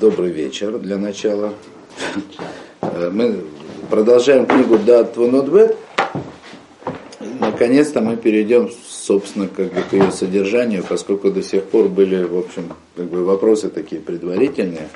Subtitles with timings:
[0.00, 1.52] Добрый вечер для начала.
[2.80, 3.44] Мы
[3.90, 5.76] продолжаем книгу Дат Твунудбет.
[7.40, 12.38] Наконец-то мы перейдем, собственно, как бы к ее содержанию, поскольку до сих пор были, в
[12.38, 14.88] общем, как бы вопросы такие предварительные.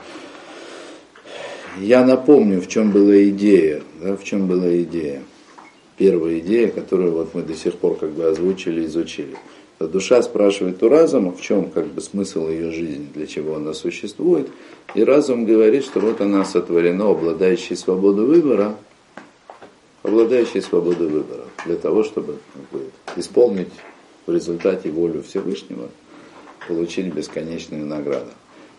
[1.80, 5.22] Я напомню, в чем была идея, да, в чем была идея.
[5.96, 9.36] Первая идея, которую вот мы до сих пор как бы озвучили, изучили.
[9.78, 14.48] Душа спрашивает у разума, в чем как бы смысл ее жизни, для чего она существует.
[14.94, 18.74] И разум говорит, что вот она сотворена, обладающей свободой выбора,
[20.02, 22.86] обладающей свободой выбора, для того, чтобы как бы,
[23.16, 23.72] исполнить
[24.26, 25.88] в результате волю Всевышнего,
[26.66, 28.30] получить бесконечную награду.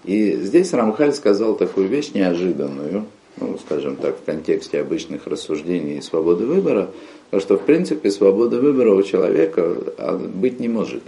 [0.03, 3.05] И здесь Рамхаль сказал такую вещь неожиданную,
[3.38, 6.89] ну, скажем так, в контексте обычных рассуждений и свободы выбора,
[7.38, 11.03] что в принципе свобода выбора у человека а, быть не может.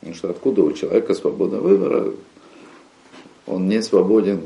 [0.00, 2.12] Потому что откуда у человека свобода выбора?
[3.46, 4.40] Он не свободен.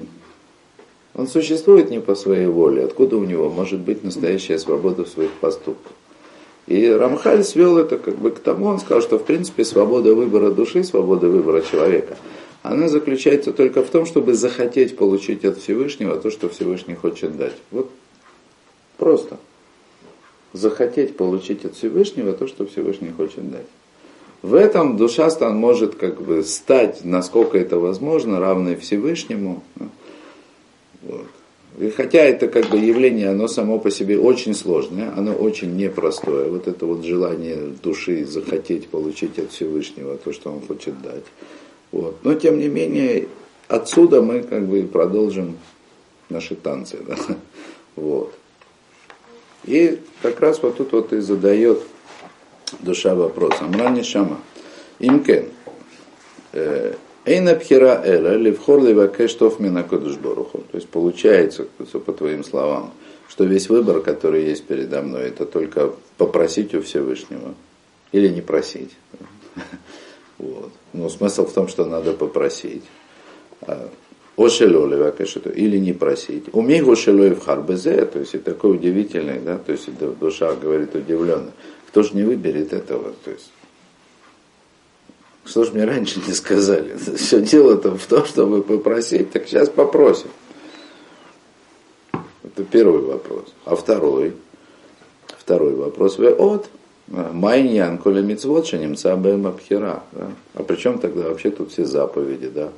[1.15, 2.85] Он существует не по своей воле.
[2.85, 5.93] Откуда у него может быть настоящая свобода в своих поступках?
[6.67, 10.51] И Рамхаль свел это как бы к тому, он сказал, что в принципе свобода выбора
[10.51, 12.17] души, свобода выбора человека–
[12.65, 17.53] она заключается только в том, чтобы захотеть получить от Всевышнего то, что Всевышний хочет дать.
[17.71, 17.91] Вот
[18.97, 19.37] просто.
[20.55, 23.67] Захотеть получить от Всевышнего то, что Всевышний хочет дать.
[24.41, 29.63] В этом душа может как бы стать, насколько это возможно, равной Всевышнему.
[31.03, 31.27] Вот.
[31.79, 36.49] И хотя это как бы явление, оно само по себе очень сложное, оно очень непростое.
[36.49, 41.25] Вот это вот желание души захотеть получить от Всевышнего то, что он хочет дать.
[41.91, 42.19] Вот.
[42.23, 43.27] Но тем не менее,
[43.67, 45.59] отсюда мы как бы продолжим
[46.29, 46.99] наши танцы.
[47.07, 47.17] Да?
[47.97, 48.35] Вот.
[49.67, 51.81] И как раз вот тут вот и задает
[52.81, 53.55] душа вопрос.
[53.61, 54.41] Амрани Шама.
[54.99, 55.47] Имкен.
[56.53, 60.59] Э, Эйна пхера эла левхор левакештов минакодушборуху.
[60.71, 61.67] То есть получается,
[62.05, 62.93] по твоим словам,
[63.29, 67.55] что весь выбор, который есть передо мной, это только попросить у Всевышнего
[68.13, 68.93] или не просить.
[70.37, 70.73] Вот.
[70.93, 72.83] Но смысл в том, что надо попросить.
[74.37, 76.45] Ошелолева, конечно, или не просить.
[76.53, 81.53] Умей Ошелоев харбезе, то есть и такой удивительный, да, то есть душа говорит удивленно.
[81.89, 83.13] Кто же не выберет этого?
[83.25, 83.53] То есть,
[85.45, 86.97] что ж мне раньше не сказали?
[87.17, 90.31] Все дело-то в том, чтобы попросить, так сейчас попросим.
[92.13, 93.55] Это первый вопрос.
[93.65, 94.35] А второй?
[95.39, 96.19] Второй вопрос.
[96.19, 96.69] Вы от
[97.07, 100.03] Майньян, коля мицвод, шанимца бэм абхира.
[100.55, 102.71] А при чем тогда вообще тут все заповеди, да?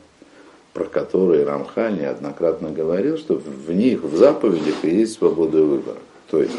[0.76, 5.96] Про которые Рамхаль неоднократно говорил, что в них, в заповедях есть свобода выбора.
[6.30, 6.52] То есть,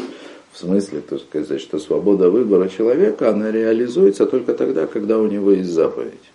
[0.50, 5.52] в смысле, так сказать, что свобода выбора человека, она реализуется только тогда, когда у него
[5.52, 6.32] есть заповедь.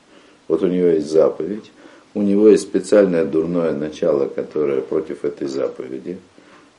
[0.47, 1.73] Вот у него есть заповедь,
[2.13, 6.19] у него есть специальное дурное начало, которое против этой заповеди.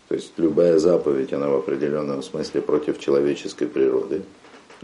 [0.08, 4.22] То есть любая заповедь, она в определенном смысле против человеческой природы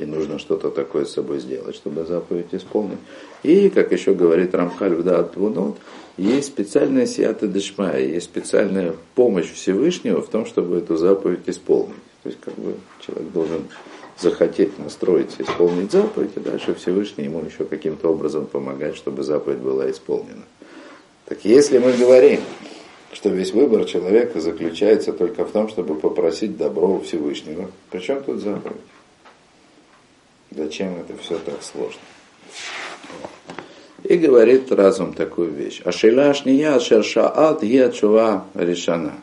[0.00, 2.98] и нужно что-то такое с собой сделать, чтобы заповедь исполнить.
[3.42, 5.04] И, как еще говорит Рамхаль в
[6.16, 11.96] есть специальная сията дешмая, есть специальная помощь Всевышнего в том, чтобы эту заповедь исполнить.
[12.22, 13.68] То есть, как бы человек должен
[14.18, 19.90] захотеть настроиться, исполнить заповедь, и дальше Всевышний ему еще каким-то образом помогать, чтобы заповедь была
[19.90, 20.44] исполнена.
[21.26, 22.40] Так если мы говорим,
[23.12, 28.40] что весь выбор человека заключается только в том, чтобы попросить добро у Всевышнего, причем тут
[28.40, 28.76] заповедь?
[30.50, 32.00] Зачем это все так сложно?
[34.04, 35.82] И говорит разум такую вещь.
[35.84, 39.14] Ашилаш не я, шершаат, я чува решана.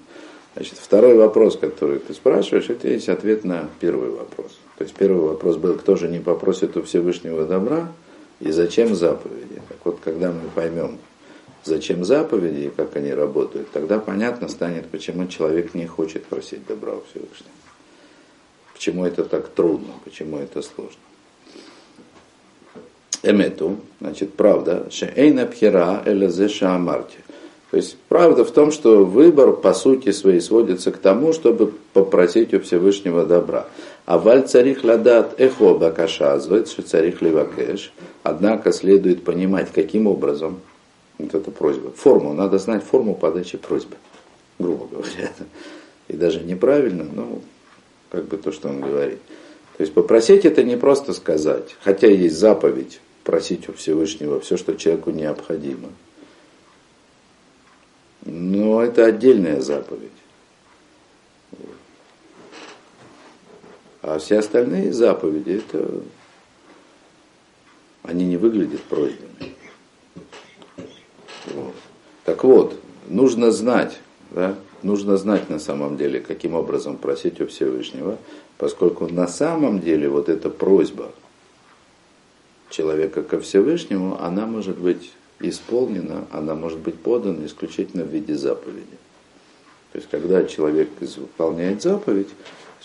[0.56, 4.58] Значит, второй вопрос, который ты спрашиваешь, это есть ответ на первый вопрос.
[4.78, 7.92] То есть первый вопрос был, кто же не попросит у Всевышнего добра
[8.40, 9.62] и зачем заповеди.
[9.68, 11.00] Так вот, когда мы поймем,
[11.64, 16.94] зачем заповеди и как они работают, тогда понятно станет, почему человек не хочет просить добра
[16.94, 17.52] у Всевышнего.
[18.74, 21.02] Почему это так трудно, почему это сложно
[23.28, 27.18] эмету, значит, правда, шеэйна пхера элезе шаамарти.
[27.70, 32.54] То есть правда в том, что выбор по сути своей сводится к тому, чтобы попросить
[32.54, 33.68] у Всевышнего добра.
[34.06, 37.92] А валь царих ладат эхо бакаша, что царих ливакеш.
[38.24, 40.62] Однако следует понимать, каким образом,
[41.18, 43.98] вот эта просьба, форму, надо знать форму подачи просьбы,
[44.60, 45.32] грубо говоря.
[46.08, 47.42] И даже неправильно, но
[48.10, 49.20] как бы то, что он говорит.
[49.76, 54.78] То есть попросить это не просто сказать, хотя есть заповедь просить у Всевышнего все, что
[54.78, 55.90] человеку необходимо.
[58.24, 60.12] Но это отдельная заповедь.
[64.02, 66.02] А все остальные заповеди, это
[68.04, 69.54] они не выглядят просьбами.
[71.48, 71.76] Вот.
[72.24, 72.80] Так вот,
[73.10, 74.00] нужно знать,
[74.32, 78.18] да, нужно знать на самом деле, каким образом просить у Всевышнего,
[78.58, 81.12] поскольку на самом деле вот эта просьба
[82.70, 88.98] человека ко Всевышнему, она может быть исполнена, она может быть подана исключительно в виде заповеди.
[89.92, 92.30] То есть, когда человек выполняет заповедь,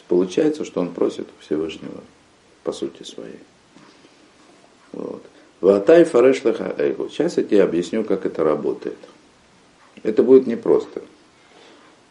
[0.09, 2.03] получается, что он просит у Всевышнего
[2.65, 3.39] по сути своей.
[4.93, 5.23] Вот.
[5.63, 7.09] Ватай фарешлаха эйгу.
[7.09, 8.99] Сейчас я тебе объясню, как это работает.
[10.03, 11.03] Это будет непросто.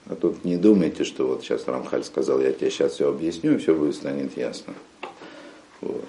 [0.07, 3.57] А тут не думайте, что вот сейчас Рамхаль сказал, я тебе сейчас все объясню, и
[3.57, 4.73] все будет станет ясно.
[5.81, 6.05] Вот.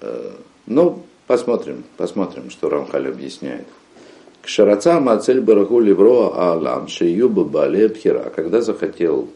[0.00, 0.30] Э,
[0.66, 3.66] ну, посмотрим, посмотрим, что Рамхаль объясняет.
[4.42, 8.32] К шараца мацель барагу левро алам шиюба бале пхера.
[8.34, 9.28] Когда захотел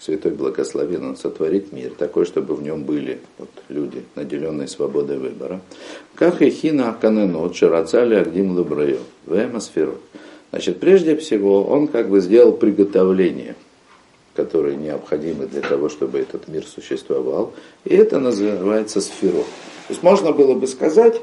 [0.00, 5.60] Святой Благословен Он сотворит мир, такой, чтобы в нем были вот, люди, наделенные свободой выбора.
[6.14, 9.98] Как и хина каненот, шарацали агдим лабраю, в.
[10.50, 13.56] Значит, прежде всего, он как бы сделал приготовление,
[14.34, 17.52] которые необходимы для того, чтобы этот мир существовал.
[17.84, 19.46] И это называется сферот.
[19.88, 21.20] То есть можно было бы сказать,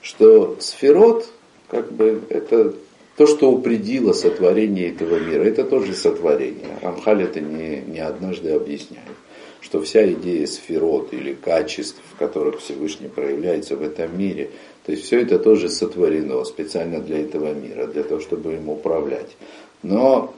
[0.00, 1.26] что сферот,
[1.68, 2.74] как бы, это
[3.16, 6.78] то, что упредило сотворение этого мира, это тоже сотворение.
[6.82, 9.16] Рамхаль это не, не однажды объясняет,
[9.60, 14.50] что вся идея сферот или качеств, в которых Всевышний проявляется в этом мире,
[14.84, 19.36] то есть все это тоже сотворено специально для этого мира, для того, чтобы им управлять.
[19.82, 20.34] Но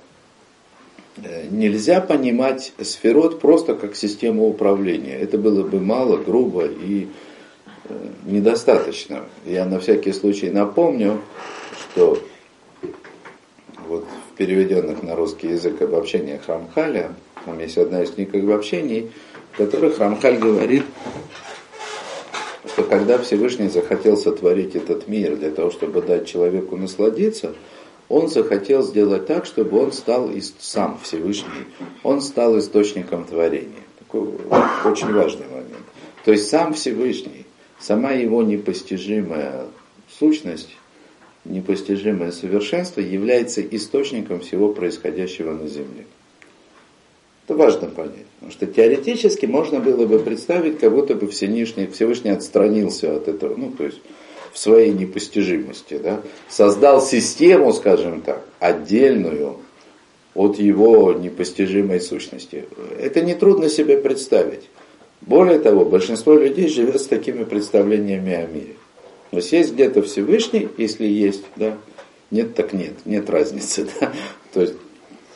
[1.50, 5.18] нельзя понимать сферот просто как систему управления.
[5.18, 7.08] Это было бы мало, грубо и
[7.84, 9.24] э, недостаточно.
[9.44, 11.20] Я на всякий случай напомню,
[11.72, 12.18] что
[13.88, 17.14] вот в переведенных на русский язык обобщениях Рамхаля,
[17.44, 19.10] там есть одна из книг обобщений,
[19.52, 20.84] в которых Рамхаль говорит,
[22.66, 27.54] что когда Всевышний захотел сотворить этот мир для того, чтобы дать человеку насладиться,
[28.08, 31.66] он захотел сделать так, чтобы он стал сам Всевышний,
[32.02, 33.82] он стал источником творения.
[33.98, 34.28] Такой
[34.84, 35.84] очень важный момент.
[36.24, 37.46] То есть сам Всевышний,
[37.78, 39.66] сама его непостижимая
[40.18, 40.76] сущность,
[41.44, 46.06] непостижимое совершенство является источником всего происходящего на Земле.
[47.44, 48.26] Это важно понять.
[48.36, 53.54] Потому что теоретически можно было бы представить, как будто бы Всевышний, Всевышний отстранился от этого,
[53.56, 54.00] ну, то есть
[54.52, 59.58] в своей непостижимости, да, создал систему, скажем так, отдельную
[60.34, 62.64] от его непостижимой сущности.
[63.00, 64.68] Это нетрудно себе представить.
[65.22, 68.74] Более того, большинство людей живет с такими представлениями о мире.
[69.30, 71.76] То есть есть где-то Всевышний, если есть, да,
[72.30, 73.86] нет, так нет, нет разницы.
[74.00, 74.12] Да?
[74.52, 74.74] То есть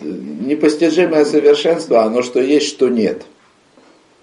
[0.01, 3.23] непостижимое совершенство, оно что есть, что нет,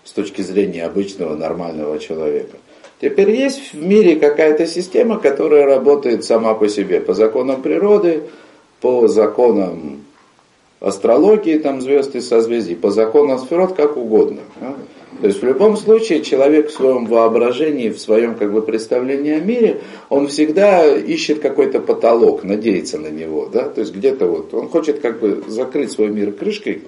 [0.04, 2.58] с точки зрения обычного нормального человека.
[3.00, 8.24] Теперь есть в мире какая-то система, которая работает сама по себе, по законам природы,
[8.82, 10.04] по законам
[10.80, 14.42] астрологии, там звезды созвездий, по законам сферот, как угодно.
[14.60, 14.76] Да?
[15.22, 19.40] То есть в любом случае человек в своем воображении, в своем как бы представлении о
[19.40, 24.70] мире, он всегда ищет какой-то потолок, надеется на него, да, то есть где-то вот он
[24.70, 26.84] хочет как бы закрыть свой мир крышкой,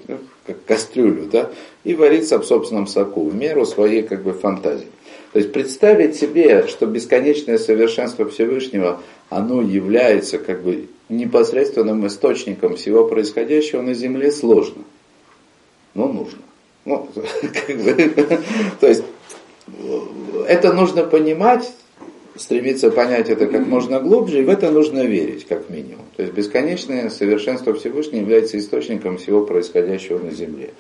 [0.45, 1.50] как кастрюлю, да,
[1.83, 4.88] и вариться в собственном соку, в меру своей как бы фантазии.
[5.31, 13.07] То есть представить себе, что бесконечное совершенство Всевышнего, оно является как бы непосредственным источником всего
[13.07, 14.83] происходящего на Земле, сложно,
[15.93, 16.41] но нужно.
[16.86, 17.07] Ну,
[17.67, 18.27] как бы,
[18.79, 19.03] то есть
[20.48, 21.71] это нужно понимать,
[22.36, 26.05] стремиться понять это как можно глубже, и в это нужно верить, как минимум.
[26.15, 30.71] То есть бесконечное совершенство Всевышнего является источником всего происходящего на Земле.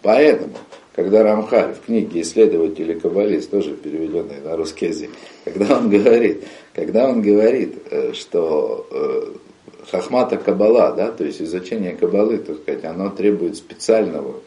[0.00, 0.54] Поэтому,
[0.98, 5.10] когда Рамхаль в книге «Исследователь и каббалист», тоже переведенный на русский язык,
[5.44, 6.42] когда он говорит,
[6.74, 9.26] когда он говорит, э, что э,
[9.92, 14.40] хахмата каббала, да, то есть изучение каббалы, так сказать, оно требует специального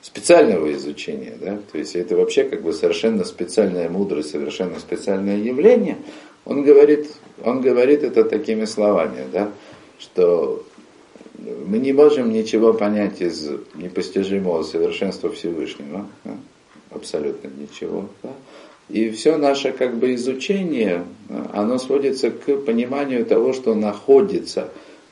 [0.00, 5.98] специального изучения, да, то есть это вообще как бы совершенно специальная мудрость, совершенно специальное явление,
[6.44, 7.08] он говорит,
[7.42, 9.50] он говорит это такими словами, да,
[9.98, 10.64] что
[11.66, 16.06] мы не можем ничего понять из непостижимого совершенства Всевышнего,
[16.90, 18.08] абсолютно ничего,
[18.88, 21.04] и все наше как бы изучение,
[21.52, 24.68] оно сводится к пониманию того, что находится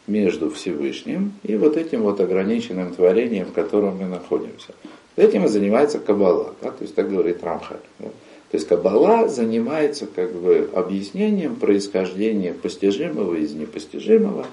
[0.07, 4.75] между Всевышним и вот этим вот ограниченным творением, в котором мы находимся.
[5.17, 6.71] Этим и занимается Каббала, да?
[6.71, 7.81] то есть так говорит Рамхаль.
[7.99, 8.09] Да?
[8.51, 14.47] То есть Каббала занимается как бы объяснением происхождения постижимого из непостижимого,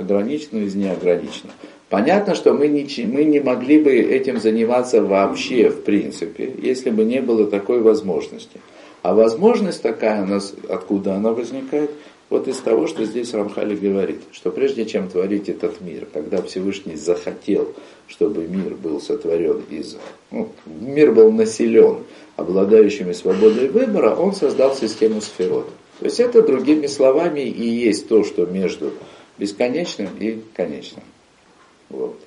[0.00, 1.54] ограниченного из неограниченного.
[1.88, 7.04] Понятно, что мы не, мы не могли бы этим заниматься вообще, в принципе, если бы
[7.04, 8.60] не было такой возможности.
[9.02, 11.90] А возможность такая у нас, откуда она возникает?
[12.30, 16.94] вот из того, что здесь Рамхали говорит, что прежде чем творить этот мир, когда Всевышний
[16.94, 17.74] захотел,
[18.06, 19.96] чтобы мир был сотворен из...
[20.30, 21.98] Ну, мир был населен
[22.36, 25.68] обладающими свободой выбора, он создал систему сферот.
[25.98, 28.92] То есть это, другими словами, и есть то, что между
[29.40, 31.02] бесконечным и конечным.
[31.88, 32.20] Вот.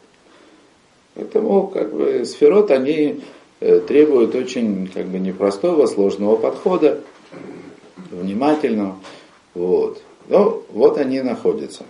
[1.13, 3.21] Поэтому как бы, сферот, они
[3.59, 7.01] э, требуют очень как бы, непростого, сложного подхода,
[8.09, 8.97] внимательного.
[9.53, 10.01] Вот.
[10.27, 11.85] Но вот они находятся.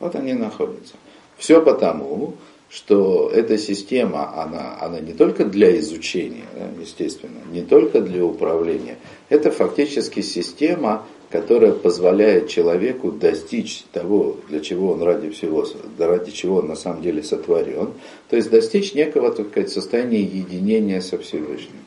[0.00, 0.94] Вот они находятся.
[1.38, 2.34] Все потому,
[2.68, 6.46] что эта система, она, она не только для изучения,
[6.80, 8.96] естественно, не только для управления,
[9.28, 15.66] это фактически система, которая позволяет человеку достичь того, для чего он ради всего,
[15.98, 17.94] ради чего он на самом деле сотворен,
[18.28, 21.80] то есть достичь некого, так сказать, состояния единения со Всевышним.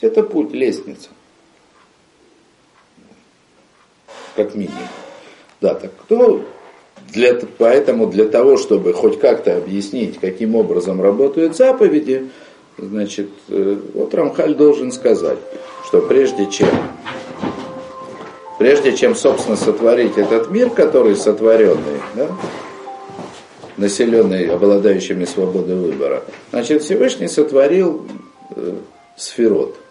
[0.00, 1.08] Это путь, лестница.
[4.36, 4.88] как минимум.
[5.60, 6.42] Да, так кто
[7.12, 12.28] для, поэтому для того, чтобы хоть как-то объяснить, каким образом работают заповеди,
[12.78, 15.38] значит, э, вот Рамхаль должен сказать,
[15.86, 16.68] что прежде чем,
[18.58, 22.28] прежде чем, собственно, сотворить этот мир, который сотворенный, да,
[23.76, 28.06] населенный обладающими свободой выбора, значит, Всевышний сотворил
[28.54, 28.74] э,
[29.16, 29.76] сферот–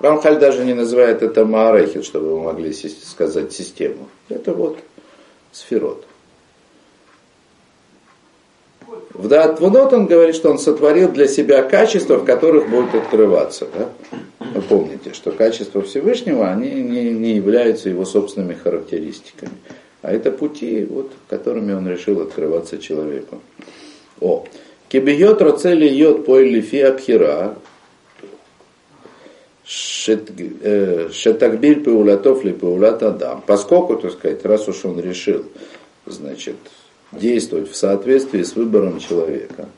[0.00, 4.08] Рамхаль даже не называет это Маарехин, чтобы вы могли сказать систему.
[4.28, 4.78] Это вот
[5.50, 6.04] сферот.
[9.18, 13.66] В Датвунот он говорит, что он сотворил для себя качества, в которых будет открываться.
[13.76, 13.88] Да?
[14.54, 19.52] Вы помните, что качества Всевышнего, они не, не являются его собственными характеристиками.
[20.00, 23.40] А это пути, вот, которыми он решил открываться человеку.
[24.20, 24.46] О.
[24.88, 27.56] Кибиот роцели йод поэли фи абхира,
[30.08, 33.42] Э, Шетагбиль Паулатов ли Паулат Адам.
[33.46, 35.44] Поскольку, так сказать, раз уж он решил,
[36.06, 36.56] значит,
[37.12, 39.68] действовать в соответствии с выбором человека,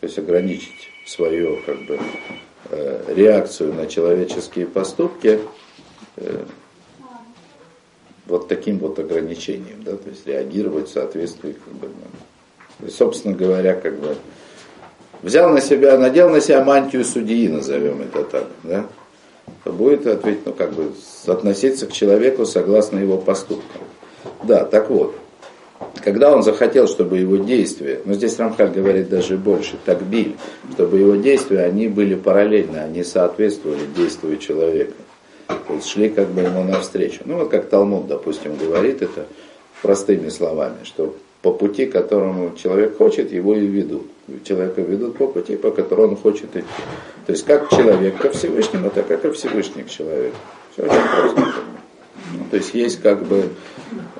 [0.00, 1.98] то есть ограничить свою как бы,
[2.70, 5.40] э, реакцию на человеческие поступки
[6.16, 6.44] э,
[8.26, 11.88] вот таким вот ограничением, да, то есть реагировать в соответствии, как бы,
[12.80, 14.16] ну, собственно говоря, как бы
[15.22, 18.86] взял на себя, надел на себя мантию судьи, назовем это так, да,
[19.64, 20.92] то будет ответить, ну, как бы,
[21.26, 23.82] относиться к человеку согласно его поступкам.
[24.44, 25.14] Да, так вот,
[26.00, 30.36] когда он захотел, чтобы его действия, но ну, здесь Рамхаль говорит даже больше, так биль,
[30.72, 34.94] чтобы его действия, они были параллельны, они соответствовали действию человека.
[35.46, 37.22] То есть шли как бы ему навстречу.
[37.24, 39.26] Ну вот как Талмуд, допустим, говорит это
[39.82, 44.06] простыми словами, что по пути, которому человек хочет, его и ведут.
[44.44, 46.66] Человека ведут по пути, по которому он хочет идти.
[47.26, 50.36] То есть как человек ко Всевышнему, так и Всевышний к человеку.
[50.72, 51.54] Все очень просто.
[52.32, 53.50] Ну, то есть есть как бы,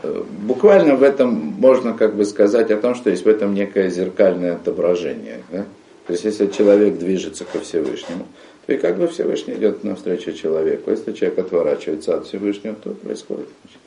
[0.03, 3.91] э, буквально в этом можно как бы сказать о том, что есть в этом некое
[3.91, 5.43] зеркальное отображение.
[5.51, 5.65] Да?
[6.07, 8.27] То есть если человек движется ко Всевышнему,
[8.67, 10.91] то и как бы Всевышний идет навстречу человеку.
[10.91, 13.81] Если человек отворачивается от Всевышнего, то происходит значит,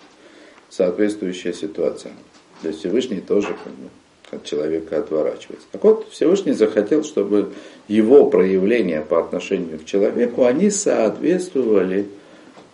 [0.70, 2.14] соответствующая ситуация.
[2.62, 3.90] То есть Всевышний тоже как бы
[4.32, 5.68] от человека отворачивается.
[5.72, 7.52] Так вот, Всевышний захотел, чтобы
[7.88, 12.08] его проявления по отношению к человеку, они соответствовали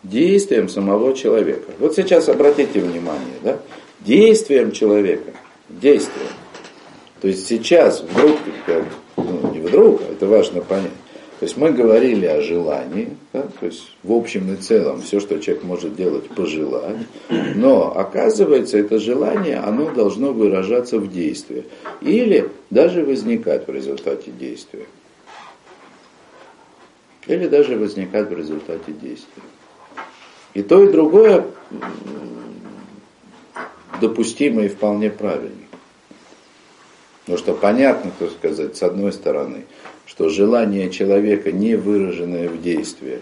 [0.04, 1.72] действиям самого человека.
[1.80, 3.60] Вот сейчас обратите внимание, да?
[4.00, 5.32] действиям человека,
[5.70, 6.30] действиям.
[7.22, 8.38] То есть сейчас вдруг,
[9.18, 10.92] ну не вдруг, а это важно понять,
[11.42, 15.40] то есть мы говорили о желании, да, то есть в общем и целом все, что
[15.40, 16.98] человек может делать, пожелать,
[17.56, 21.66] но оказывается это желание, оно должно выражаться в действии
[22.00, 24.86] или даже возникать в результате действия.
[27.26, 29.44] Или даже возникать в результате действия.
[30.54, 31.46] И то, и другое
[34.00, 35.56] допустимо и вполне правильно.
[37.22, 39.66] Потому что понятно, так сказать, с одной стороны–
[40.12, 43.22] что желание человека, не выраженное в действии,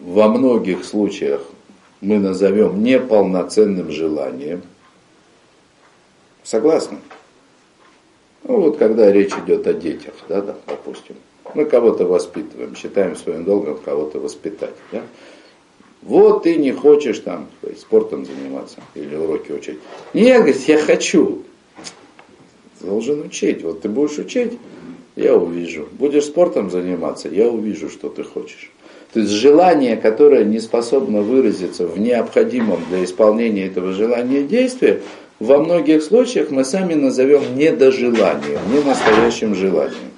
[0.00, 1.40] во многих случаях
[2.00, 4.62] мы назовем неполноценным желанием.
[6.42, 6.98] Согласны?
[8.42, 11.14] Ну вот когда речь идет о детях, да, да, допустим.
[11.54, 14.74] Мы кого-то воспитываем, считаем своим долгом кого-то воспитать.
[14.90, 15.02] Да?
[16.04, 19.78] Вот ты не хочешь там спортом заниматься или уроки учить.
[20.12, 21.42] Нет, говорит, я хочу.
[22.80, 23.62] Должен учить.
[23.62, 24.52] Вот ты будешь учить,
[25.16, 25.88] я увижу.
[25.92, 28.70] Будешь спортом заниматься, я увижу, что ты хочешь.
[29.14, 35.00] То есть желание, которое не способно выразиться в необходимом для исполнения этого желания действия,
[35.38, 40.10] во многих случаях мы сами назовем недожеланием, не настоящим желанием.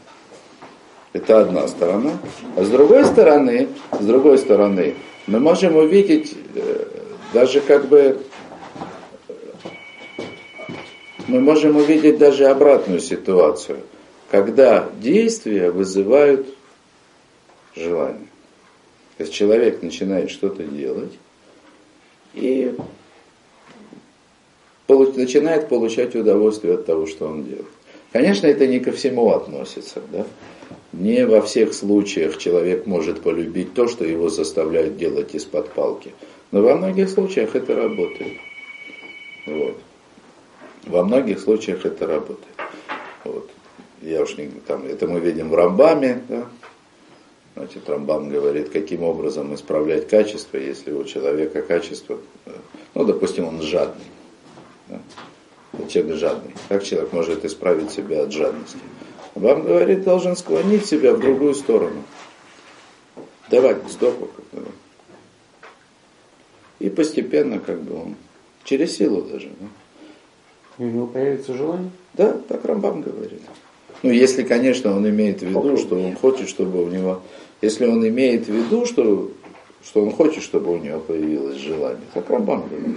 [1.13, 2.13] Это одна сторона.
[2.57, 3.69] А с другой стороны,
[4.01, 4.95] с другой стороны,
[5.27, 6.85] мы можем увидеть э,
[7.33, 8.23] даже как бы
[11.29, 13.81] мы можем увидеть даже обратную ситуацию,
[14.31, 16.47] когда действия вызывают
[17.75, 18.29] желание.
[19.17, 21.13] То есть человек начинает что-то делать
[22.35, 22.75] и
[24.89, 27.67] начинает получать удовольствие от того, что он делает.
[28.13, 30.01] Конечно, это не ко всему относится.
[30.13, 30.27] Да?
[30.97, 36.15] Не во всех случаях человек может полюбить то, что его заставляют делать из-под палки.
[36.53, 38.39] Но во многих случаях это работает.
[39.47, 39.77] Вот.
[40.87, 42.57] Во многих случаях это работает.
[43.25, 43.51] Вот.
[44.01, 46.47] Я уж не там, это мы видим в Рамбаме, да?
[47.57, 52.19] Значит, Рамбам говорит, каким образом исправлять качество, если у человека качество,
[52.95, 54.05] ну, допустим, он жадный.
[54.89, 55.01] Да?
[55.89, 56.55] Человек жадный.
[56.69, 58.79] Как человек может исправить себя от жадности?
[59.37, 62.03] Вам говорит, должен склонить себя в другую сторону.
[63.51, 63.91] Давать бы.
[66.79, 68.15] И постепенно, как бы он,
[68.65, 69.51] через силу даже.
[69.61, 69.67] Да?
[70.79, 71.91] И у него появится желание?
[72.15, 73.43] Да, так Рамбам говорит.
[74.03, 77.21] Ну, если, конечно, он имеет в виду, что он хочет, чтобы у него...
[77.61, 79.31] Если он имеет в виду, что
[79.87, 82.03] что он хочет, чтобы у него появилось желание.
[82.13, 82.97] Как Рамбам говорит.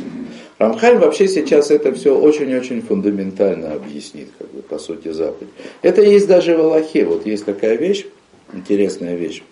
[0.58, 5.52] Рамхаль вообще сейчас это все очень-очень фундаментально объяснит, как бы, по сути, заповедь.
[5.84, 7.06] Это есть даже в Аллахе.
[7.06, 8.08] Вот есть такая вещь,
[8.54, 9.44] интересная вещь,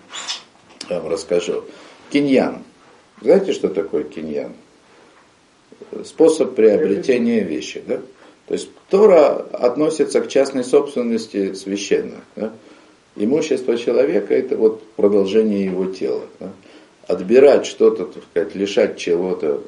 [0.89, 1.63] я вам расскажу.
[2.09, 2.63] Киньян.
[3.21, 4.53] Знаете, что такое киньян?
[6.05, 7.83] Способ приобретения вещи.
[7.85, 8.01] Да?
[8.47, 12.21] То есть Тора относится к частной собственности священно.
[12.35, 12.51] Да?
[13.15, 16.23] Имущество человека это вот продолжение его тела.
[16.39, 16.51] Да?
[17.07, 19.63] Отбирать что-то, так сказать, лишать чего-то,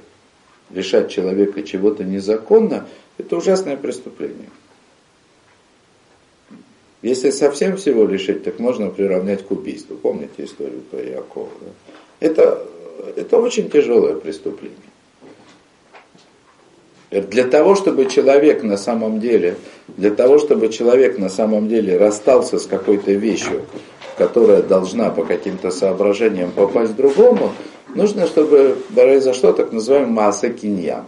[0.70, 4.50] лишать человека чего-то незаконно, это ужасное преступление.
[7.02, 9.96] Если совсем всего лишить, так можно приравнять к убийству.
[9.96, 11.50] Помните историю про Якова?
[11.62, 11.72] Да?
[12.20, 12.68] Это,
[13.16, 14.78] это очень тяжелое преступление.
[17.10, 19.56] Для того, чтобы человек на самом деле,
[19.88, 23.66] для того, чтобы человек на самом деле расстался с какой-то вещью,
[24.20, 27.54] которая должна по каким-то соображениям попасть другому,
[27.96, 31.06] нужно, чтобы произошло так называемый масса киньян.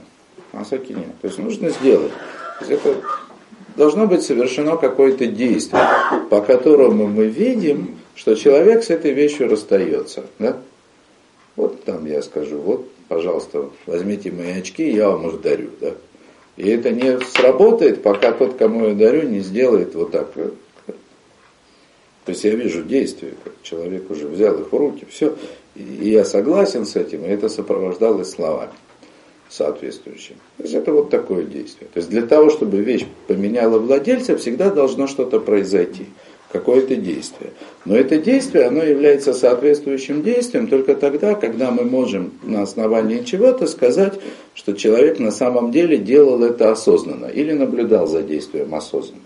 [0.54, 1.12] Масса киньян.
[1.22, 2.14] То есть нужно сделать.
[2.60, 2.96] То есть это
[3.76, 5.84] должно быть совершено какое-то действие,
[6.30, 10.24] по которому мы видим, что человек с этой вещью расстается.
[10.40, 10.56] Да?
[11.58, 15.70] Вот там я скажу, вот, пожалуйста, возьмите мои очки, я вам их дарю.
[15.82, 15.92] Да?
[16.56, 20.30] И это не сработает, пока тот, кому я дарю, не сделает вот так.
[22.32, 25.36] То есть я вижу действие, как человек уже взял их в руки, все,
[25.76, 28.72] и я согласен с этим, и это сопровождалось словами
[29.50, 30.36] соответствующим.
[30.56, 31.90] То есть это вот такое действие.
[31.94, 36.06] То есть для того, чтобы вещь поменяла владельца, всегда должно что-то произойти,
[36.54, 37.52] какое-то действие.
[37.84, 43.68] Но это действие, оно является соответствующим действием только тогда, когда мы можем на основании чего-то
[43.68, 44.14] сказать,
[44.54, 49.20] что человек на самом деле делал это осознанно или наблюдал за действием осознанно.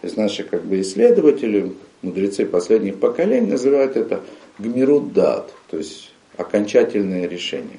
[0.00, 1.72] То есть наши как бы исследователи,
[2.06, 4.22] мудрецы последних поколений называют это
[4.58, 7.78] гмируддат, то есть окончательное решение.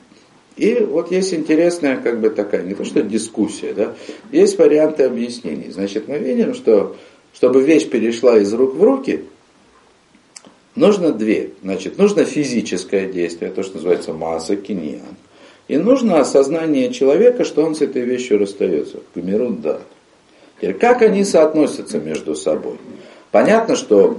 [0.55, 3.93] И вот есть интересная как бы такая, не то что дискуссия, да,
[4.31, 5.69] есть варианты объяснений.
[5.69, 6.95] Значит, мы видим, что
[7.33, 9.25] чтобы вещь перешла из рук в руки,
[10.75, 11.51] нужно две.
[11.61, 15.15] Значит, нужно физическое действие, то, что называется масса, киньян.
[15.67, 19.01] И нужно осознание человека, что он с этой вещью расстается.
[19.13, 19.83] Гмируддат.
[20.59, 22.77] Теперь, как они соотносятся между собой?
[23.31, 24.17] Понятно, что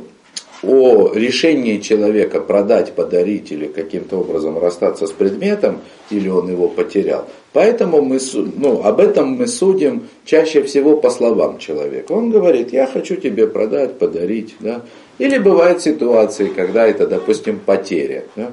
[0.62, 7.27] о решении человека продать, подарить или каким-то образом расстаться с предметом, или он его потерял.
[7.53, 12.12] Поэтому мы, ну, об этом мы судим чаще всего по словам человека.
[12.12, 14.57] Он говорит, я хочу тебе продать, подарить.
[14.61, 14.83] Да?
[15.18, 18.25] Или бывают ситуации, когда это, допустим, потеря.
[18.35, 18.53] Да?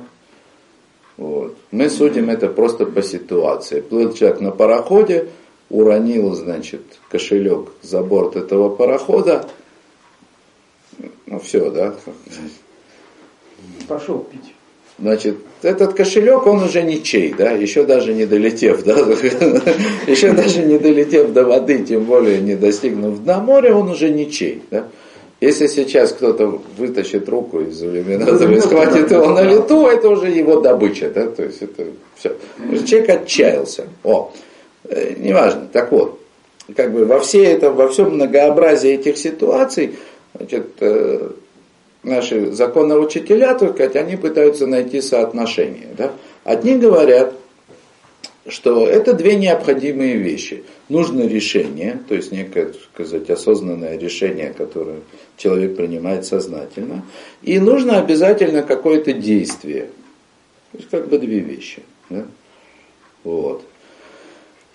[1.18, 1.56] Вот.
[1.72, 3.82] Мы судим это просто по ситуации.
[3.82, 5.28] Плыл человек на пароходе,
[5.70, 9.46] уронил, значит, кошелек за борт этого парохода,
[11.28, 11.96] ну все, да.
[13.88, 14.54] Пошел пить.
[14.98, 18.94] Значит, этот кошелек, он уже ничей, да, еще даже не долетев, да,
[20.08, 24.62] еще даже не долетев до воды, тем более не достигнув дна моря, он уже ничей,
[24.72, 24.88] да.
[25.42, 30.62] Если сейчас кто-то вытащит руку из иллюминатора и схватит его на лету, это уже его
[30.62, 32.38] добыча, да, то есть это все.
[32.86, 33.88] Человек отчаялся.
[34.06, 34.32] О,
[34.86, 35.68] э, неважно.
[35.74, 36.22] Так вот,
[36.74, 39.96] как бы во, все это, во всем многообразии этих ситуаций
[40.38, 41.32] Значит, э,
[42.04, 45.90] наши законоучителя, так сказать, они пытаются найти соотношение.
[45.98, 46.14] Да?
[46.44, 47.34] Одни говорят,
[48.48, 50.64] что это две необходимые вещи.
[50.88, 55.00] Нужно решение, то есть некое, так сказать, осознанное решение, которое
[55.38, 57.04] человек принимает сознательно,
[57.42, 59.90] и нужно обязательно какое-то действие.
[60.72, 61.82] То есть как бы две вещи.
[62.10, 62.26] Да?
[63.24, 63.64] Вот.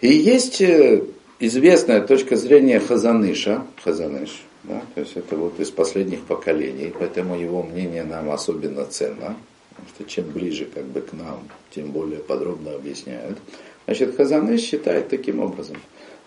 [0.01, 1.05] И есть э,
[1.39, 7.63] известная точка зрения Хазаныша, Хазаныш, да, то есть это вот из последних поколений, поэтому его
[7.63, 9.37] мнение нам особенно ценно,
[9.71, 13.39] потому что чем ближе как бы к нам, тем более подробно объясняют.
[13.87, 15.77] Значит, Хазаныш считает таким образом,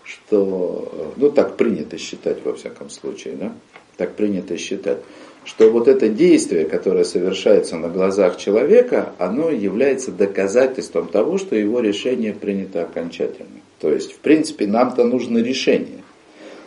[0.02, 3.52] что, ну так принято считать во всяком случае, да,
[3.96, 4.98] так принято считать,
[5.44, 11.80] что вот это действие, которое совершается на глазах человека, оно является доказательством того, что его
[11.80, 13.60] решение принято окончательно.
[13.78, 16.03] То есть, в принципе, нам-то нужно решение.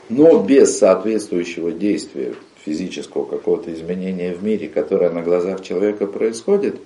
[0.09, 6.77] Но без соответствующего действия физического какого-то изменения в мире, которое на глазах человека происходит,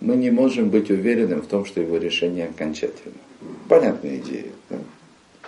[0.00, 3.16] мы не можем быть уверенным в том, что его решение окончательно.
[3.68, 4.46] Понятная идея.
[4.68, 4.78] Да?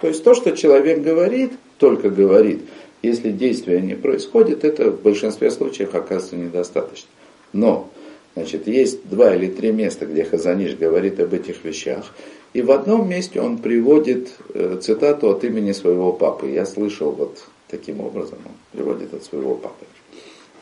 [0.01, 2.61] То есть то, что человек говорит, только говорит–
[3.03, 7.09] если действия не происходит, это в большинстве случаев оказывается недостаточно.
[7.53, 7.90] Но,
[8.35, 12.14] значит, есть два или три места, где Хазаниш говорит об этих вещах.
[12.53, 16.51] И в одном месте он приводит э, цитату от имени своего папы.
[16.51, 19.87] Я слышал вот таким образом, он приводит от своего папы.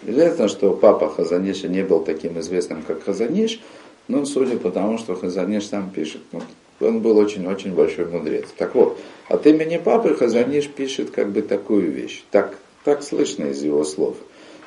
[0.06, 3.60] Известно, что папа Хазаниша не был таким известным, как Хазаниш,
[4.08, 6.40] но судя по тому, что Хазаниш сам пишет, ну,
[6.80, 8.46] он был очень-очень большой мудрец.
[8.56, 8.98] Так вот,
[9.28, 12.22] от имени папы Хазаниш пишет как бы такую вещь.
[12.30, 14.16] Так, так слышно из его слов,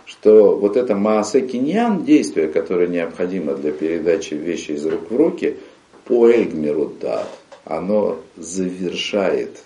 [0.05, 5.57] что вот это Маасе Киньян, действие, которое необходимо для передачи вещи из рук в руки,
[6.05, 7.29] по Эльгмеру дат,
[7.65, 9.59] оно завершает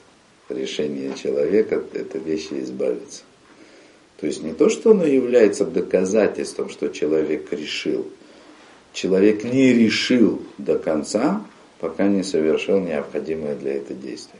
[0.50, 3.23] решение человека этой вещи избавиться.
[4.19, 8.08] То есть не то, что оно является доказательством, что человек решил.
[8.93, 11.45] Человек не решил до конца,
[11.80, 14.39] пока не совершил необходимое для этого действия.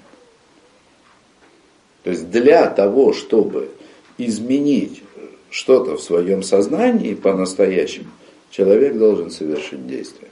[2.04, 3.70] То есть для того, чтобы
[4.18, 5.04] изменить
[5.52, 8.08] что-то в своем сознании по-настоящему,
[8.50, 10.30] человек должен совершить действие.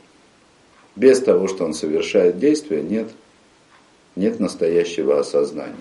[0.95, 3.07] Без того, что он совершает действие, нет,
[4.15, 5.75] нет настоящего осознания.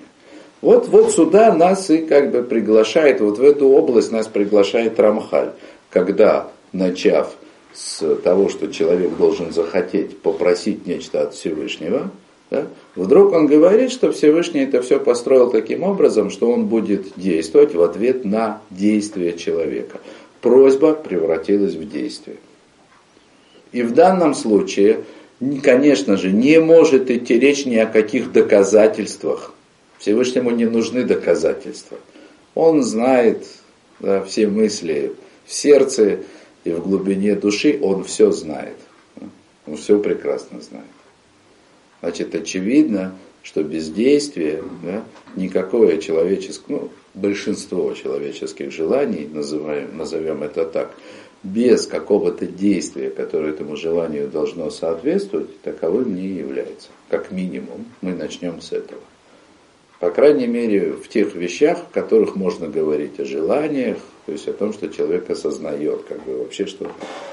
[0.60, 5.52] Вот, вот сюда нас и как бы приглашает, вот в эту область нас приглашает Рамхаль,
[5.90, 7.34] когда, начав
[7.74, 12.10] с того, что человек должен захотеть попросить нечто от Всевышнего,
[12.50, 17.74] да, вдруг он говорит, что Всевышний это все построил таким образом, что он будет действовать
[17.74, 20.00] в ответ на действие человека.
[20.40, 22.36] Просьба превратилась в действие.
[23.74, 25.00] И в данном случае,
[25.64, 29.52] конечно же, не может идти речь ни о каких доказательствах.
[29.98, 31.98] Всевышнему не нужны доказательства.
[32.54, 33.44] Он знает
[33.98, 35.12] да, все мысли
[35.44, 36.20] в сердце,
[36.62, 38.76] и в глубине души он все знает.
[39.66, 40.86] Он все прекрасно знает.
[42.00, 45.02] Значит, очевидно, что бездействие, да,
[45.34, 50.94] никакое человеческое, ну, большинство человеческих желаний, называем, назовем это так,
[51.44, 56.88] без какого-то действия, которое этому желанию должно соответствовать, таковым не является.
[57.10, 59.02] Как минимум, мы начнем с этого.
[60.00, 64.54] По крайней мере, в тех вещах, в которых можно говорить о желаниях, то есть о
[64.54, 66.90] том, что человек осознает, как бы вообще, что,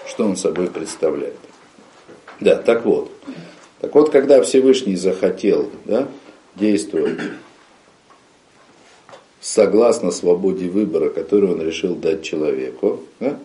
[0.08, 1.38] что он собой представляет.
[2.42, 3.12] Да, так вот.
[3.80, 6.08] Так вот, когда Всевышний захотел да,
[6.56, 7.20] действовать
[9.40, 13.40] согласно свободе выбора, которую он решил дать человеку, да,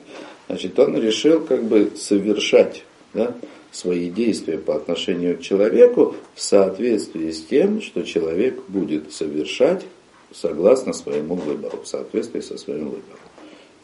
[0.48, 3.34] значит, он решил как бы совершать да,
[3.72, 9.84] свои действия по отношению к человеку в соответствии с тем, что человек будет совершать
[10.32, 13.20] согласно своему выбору, в соответствии со своим выбором.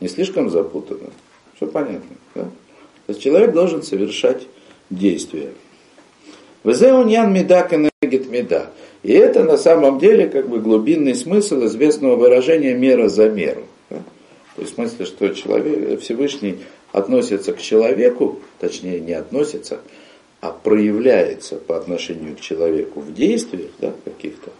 [0.01, 1.11] Не слишком запутанно?
[1.57, 2.16] Все понятно.
[2.35, 2.42] Да?
[2.42, 2.51] То
[3.09, 4.46] есть человек должен совершать
[4.90, 5.51] действия.
[6.64, 8.70] Везеуньян меда кенегит меда.
[9.03, 13.62] И это на самом деле как бы глубинный смысл известного выражения мера за меру.
[14.56, 16.58] В смысле, что человек, Всевышний
[16.92, 19.80] относится к человеку, точнее не относится,
[20.40, 24.50] а проявляется по отношению к человеку в действиях да, каких-то,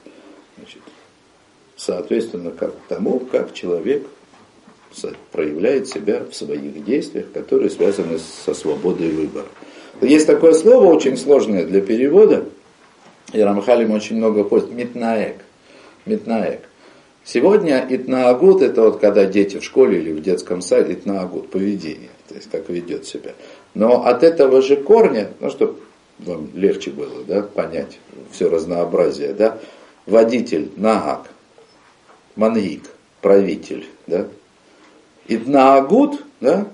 [0.57, 0.81] значит,
[1.77, 4.07] соответственно, как тому, как человек
[5.31, 9.47] проявляет себя в своих действиях, которые связаны со свободой выбора.
[10.01, 12.45] Есть такое слово очень сложное для перевода,
[13.33, 15.37] и Рамхалим очень много пользуется, метнаек.
[16.07, 16.61] Метнаек.
[17.25, 22.35] Сегодня итнаагут это вот когда дети в школе или в детском саде, итнаагут, поведение, то
[22.35, 23.33] есть как ведет себя.
[23.75, 25.77] Но от этого же корня, ну чтобы
[26.19, 27.99] вам легче было да, понять
[28.33, 29.59] все разнообразие, да,
[30.07, 31.31] водитель, нагак,
[32.37, 32.85] маньик,
[33.21, 34.27] правитель, да,
[35.29, 36.67] Иднаагут, да,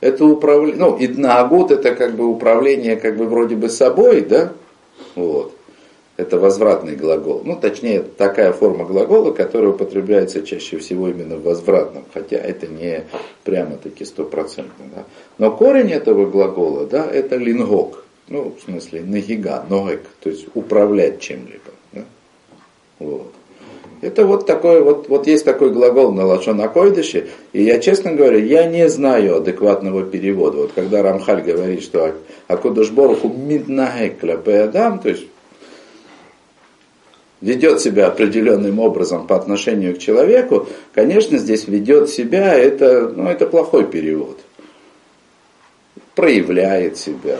[0.00, 4.52] это управление, ну, иднаагут это как бы управление как бы вроде бы собой, да,
[5.14, 5.56] вот.
[6.18, 7.40] Это возвратный глагол.
[7.44, 13.04] Ну, точнее, такая форма глагола, которая употребляется чаще всего именно в возвратном, хотя это не
[13.44, 14.84] прямо-таки стопроцентно.
[14.94, 15.04] Да.
[15.38, 18.04] Но корень этого глагола, да, это лингок.
[18.28, 21.72] Ну, в смысле, нагига, ногек, то есть управлять чем-либо.
[21.92, 22.04] Да?
[22.98, 23.32] Вот.
[24.02, 28.36] Это вот такой, вот, вот есть такой глагол на лашон койдыше, и я, честно говоря,
[28.36, 30.58] я не знаю адекватного перевода.
[30.58, 32.12] Вот когда Рамхаль говорит, что
[32.48, 35.26] Акудашборуху миднагек адам, то есть
[37.42, 43.46] ведет себя определенным образом по отношению к человеку, конечно, здесь ведет себя, это, ну, это
[43.46, 44.38] плохой перевод.
[46.14, 47.38] Проявляет себя.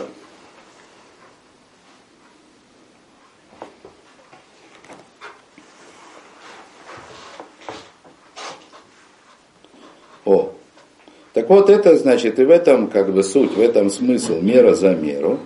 [10.25, 10.53] О,
[11.33, 14.95] так вот это значит, и в этом как бы суть, в этом смысл, мера за
[14.95, 15.39] меру.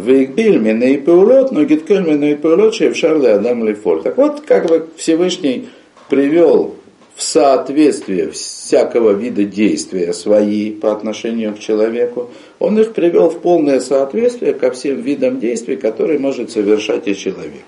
[0.00, 4.02] Вейкбиль и пеулот, но гиткель и пеулот, шевшар адам лифоль.
[4.02, 5.68] Так вот, как бы Всевышний
[6.08, 6.76] привел
[7.14, 13.80] в соответствие всякого вида действия свои по отношению к человеку, он их привел в полное
[13.80, 17.62] соответствие ко всем видам действий, которые может совершать и человек.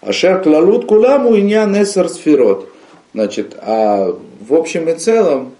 [0.00, 2.68] Ашер клалут куламу и несар сферот.
[3.14, 5.52] Значит, а в общем и целом,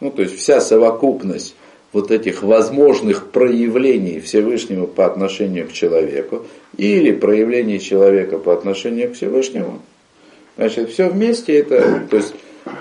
[0.00, 1.54] ну то есть вся совокупность
[1.92, 9.14] вот этих возможных проявлений Всевышнего по отношению к человеку или проявлений человека по отношению к
[9.14, 9.80] Всевышнему,
[10.56, 12.34] значит, все вместе это, то есть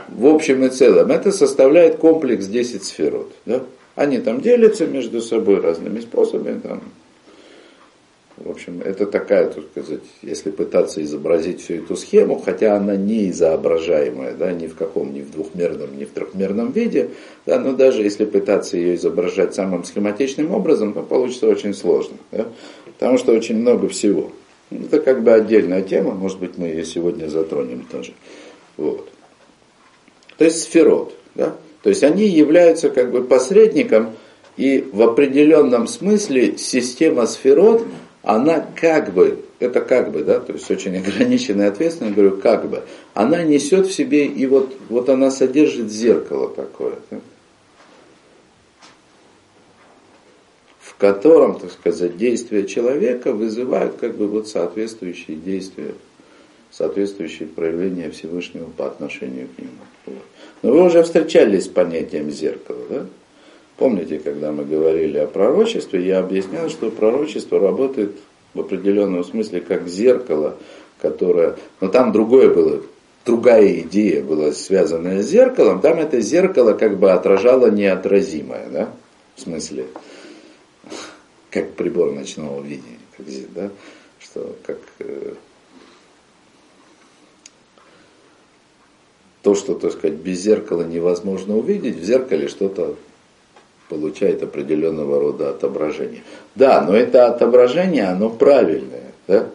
[0.09, 3.31] в общем и целом, это составляет комплекс 10 сферот.
[3.45, 3.63] Да?
[3.95, 6.81] Они там делятся между собой разными способами, там,
[8.43, 13.29] в общем, это такая, так сказать, если пытаться изобразить всю эту схему, хотя она не
[13.29, 17.09] изображаемая, да, ни в каком, ни в двухмерном, ни в трехмерном виде,
[17.45, 22.47] да, но даже если пытаться ее изображать самым схематичным образом, то получится очень сложно, да,
[22.97, 24.31] потому что очень много всего.
[24.71, 28.13] Это как бы отдельная тема, может быть, мы ее сегодня затронем тоже.
[28.77, 29.09] Вот.
[30.37, 34.11] То есть сферот, да, то есть они являются как бы посредником,
[34.57, 37.85] и в определенном смысле система сферот–
[38.23, 42.83] она как бы, это как бы, да, то есть очень ограниченная ответственность, говорю, как бы,
[43.13, 47.19] она несет в себе, и вот, вот она содержит зеркало такое, да,
[50.79, 55.95] в котором, так сказать, действия человека вызывают как бы вот соответствующие действия,
[56.69, 60.19] соответствующие проявления Всевышнего по отношению к нему.
[60.61, 63.05] Но вы уже встречались с понятием зеркала, да?
[63.81, 68.11] Помните, когда мы говорили о пророчестве, я объяснял, что пророчество работает
[68.53, 70.55] в определенном смысле как зеркало,
[71.01, 71.57] которое...
[71.79, 72.83] Но там другое было,
[73.25, 75.81] другая идея была связанная с зеркалом.
[75.81, 78.93] Там это зеркало как бы отражало неотразимое, да?
[79.35, 79.87] В смысле,
[81.49, 83.71] как прибор ночного видения, как, да?
[84.19, 85.33] Что как э,
[89.41, 92.95] то, что, так сказать, без зеркала невозможно увидеть, в зеркале что-то
[93.91, 96.21] получает определенного рода отображение.
[96.55, 99.11] Да, но это отображение, оно правильное.
[99.27, 99.47] Да?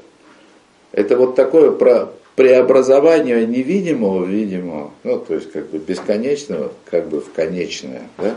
[0.93, 7.09] Это вот такое про преобразование невидимого в видимого, ну, то есть как бы бесконечного, как
[7.09, 8.03] бы в конечное.
[8.19, 8.35] Да?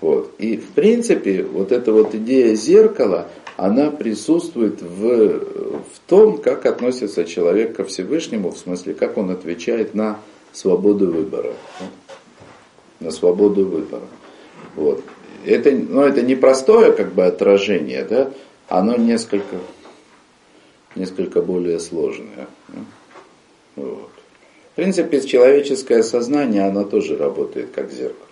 [0.00, 0.34] Вот.
[0.38, 7.24] И в принципе вот эта вот идея зеркала, она присутствует в, в том, как относится
[7.24, 10.18] человек ко Всевышнему, в смысле, как он отвечает на
[10.52, 11.52] свободу выбора.
[12.98, 14.02] На свободу выбора.
[14.74, 15.02] Вот.
[15.44, 18.32] Это, ну, это непростое как бы отражение, да?
[18.68, 19.58] оно несколько,
[20.94, 22.46] несколько более сложное.
[23.76, 24.10] Вот.
[24.72, 28.26] В принципе, человеческое сознание, оно тоже работает как зеркало.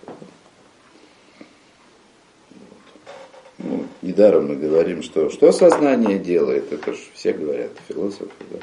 [3.59, 8.57] Ну, недаром мы говорим, что что сознание делает, это же все говорят, философы, да?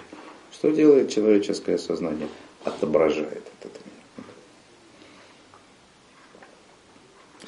[0.51, 2.27] Что делает человеческое сознание?
[2.65, 3.78] Отображает этот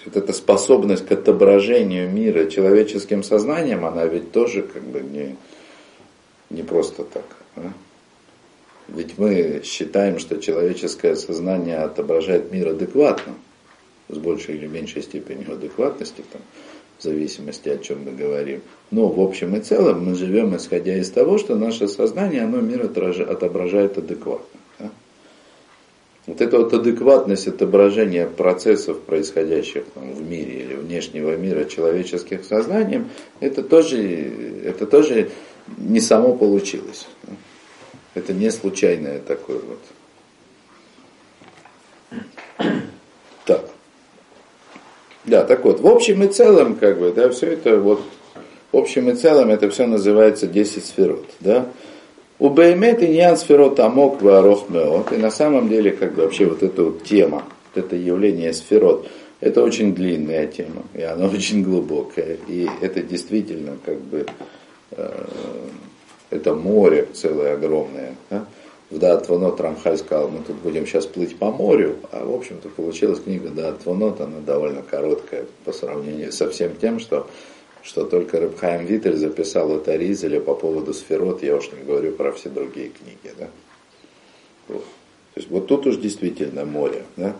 [0.04, 5.36] вот эта способность к отображению мира человеческим сознанием, она ведь тоже как бы не,
[6.48, 7.24] не просто так.
[7.56, 7.72] Да?
[8.88, 13.34] Ведь мы считаем, что человеческое сознание отображает мир адекватно,
[14.08, 16.42] с большей или меньшей степенью адекватности, там,
[16.98, 18.62] в зависимости о чем мы говорим.
[18.90, 22.84] Но в общем и целом мы живем исходя из того, что наше сознание, оно мир
[22.84, 24.59] отображает адекватно.
[26.30, 33.10] Вот эта вот адекватность отображения процессов, происходящих там, в мире или внешнего мира человеческих сознанием,
[33.40, 33.98] это тоже,
[34.64, 35.30] это тоже
[35.76, 37.08] не само получилось.
[38.14, 39.80] Это не случайное такое вот.
[43.44, 43.64] Так.
[45.24, 48.04] Да, так вот, в общем и целом, как бы, да, все это вот,
[48.70, 51.66] в общем и целом, это все называется 10 сферот, да.
[52.40, 55.12] У Беймет Иньян Сферот Амок Варох Меот.
[55.12, 59.06] И на самом деле, как бы вообще вот эта вот тема, вот это явление сферот,
[59.40, 62.38] Это очень длинная тема, и она очень глубокая.
[62.48, 64.24] И это действительно как бы
[64.92, 65.24] э,
[66.30, 68.14] это море целое огромное.
[68.30, 68.46] Да?
[68.88, 73.20] В Даатванот Рамхаль сказал, мы тут будем сейчас плыть по морю, а в общем-то получилась
[73.20, 77.28] книга Даатванот, она довольно короткая по сравнению со всем тем, что,
[77.82, 82.32] что только Рыбхайм Витель записал у Таризеля по поводу сферот, я уж не говорю про
[82.32, 83.34] все другие книги.
[83.38, 83.48] Да?
[84.68, 84.82] То
[85.36, 87.04] есть вот тут уж действительно море.
[87.16, 87.34] Да?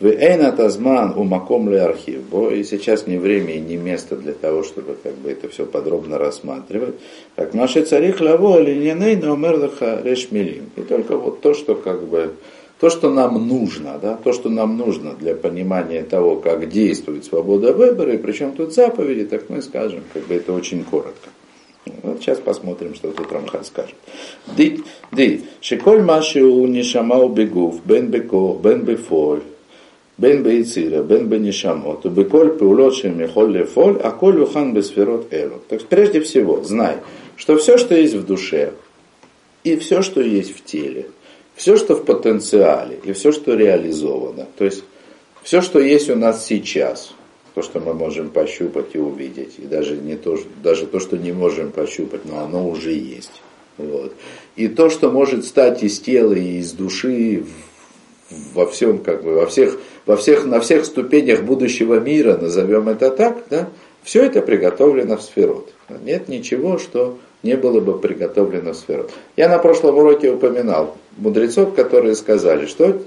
[0.00, 2.22] Вейна тазман умаком ли архив.
[2.52, 6.16] И сейчас не время и не место для того, чтобы как бы это все подробно
[6.16, 6.94] рассматривать.
[7.36, 10.70] Как наши цари хлаво линяней на умерлаха решмилим.
[10.76, 12.34] И только вот то, что как бы
[12.80, 17.74] то, что нам нужно, да, то, что нам нужно для понимания того, как действует свобода
[17.74, 21.28] выбора, и причем тут заповеди, так мы скажем, как бы это очень коротко.
[22.02, 23.94] Вот сейчас посмотрим, что тут Рамхан скажет.
[24.56, 29.42] Ди, ди, шиколь маши у нишамау бегув, бен бекох, бен бефоль,
[30.16, 35.60] бен бейцира, бен бенишамот, беколь пеулот шемихоль лефоль, а коль ухан бесферот элу.
[35.68, 36.96] Так прежде всего, знай,
[37.36, 38.72] что все, что есть в душе,
[39.64, 41.06] и все, что есть в теле,
[41.60, 44.82] все, что в потенциале, и все, что реализовано, то есть
[45.42, 47.12] все, что есть у нас сейчас,
[47.54, 51.32] то, что мы можем пощупать и увидеть, и даже, не то, даже то, что не
[51.32, 53.42] можем пощупать, но оно уже есть.
[53.76, 54.14] Вот.
[54.56, 57.44] И то, что может стать из тела и из души
[58.54, 63.10] во всем, как бы, во всех во всех, на всех ступенях будущего мира, назовем это
[63.10, 63.68] так, да,
[64.02, 65.74] все это приготовлено в сферот.
[66.04, 69.10] Нет ничего, что не было бы приготовлено в сферот.
[69.36, 73.00] Я на прошлом уроке упоминал мудрецов, которые сказали, что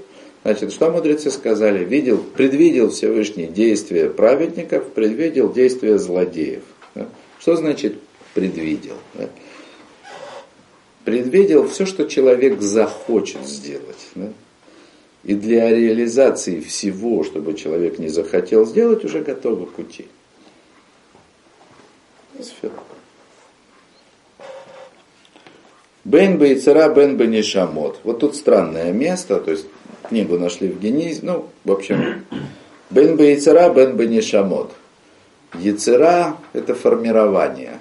[0.44, 1.84] Значит, что мудрецы сказали?
[1.84, 6.62] Видел, предвидел Всевышний действия праведников, предвидел действия злодеев.
[7.38, 7.96] Что значит
[8.34, 8.96] предвидел?
[11.06, 14.10] Предвидел все, что человек захочет сделать.
[15.24, 20.06] И для реализации всего, чтобы человек не захотел сделать, уже готовы пути.
[26.04, 28.00] Бен Бейцера, Бен Бенишамот.
[28.04, 29.66] Вот тут странное место, то есть
[30.08, 32.26] книгу нашли в Генизе, ну, в общем,
[32.90, 34.72] Бен Бейцера, Бен Бенишамот.
[35.54, 37.78] Яцера– это формирование.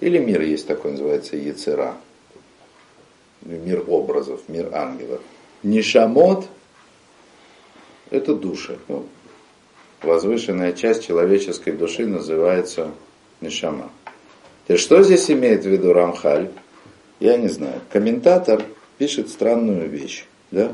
[0.00, 1.94] Или мир есть такой, называется Яцера.
[3.42, 5.20] Мир образов, мир ангелов.
[5.62, 6.46] Нишамот–
[8.10, 8.78] это души.
[8.88, 9.06] Ну,
[10.02, 12.90] возвышенная часть человеческой души называется
[13.40, 13.90] Нишама.
[14.66, 16.50] И что здесь имеет в виду Рамхаль?
[17.20, 17.80] Я не знаю.
[17.90, 18.62] Комментатор
[18.98, 20.24] пишет странную вещь.
[20.50, 20.72] Да?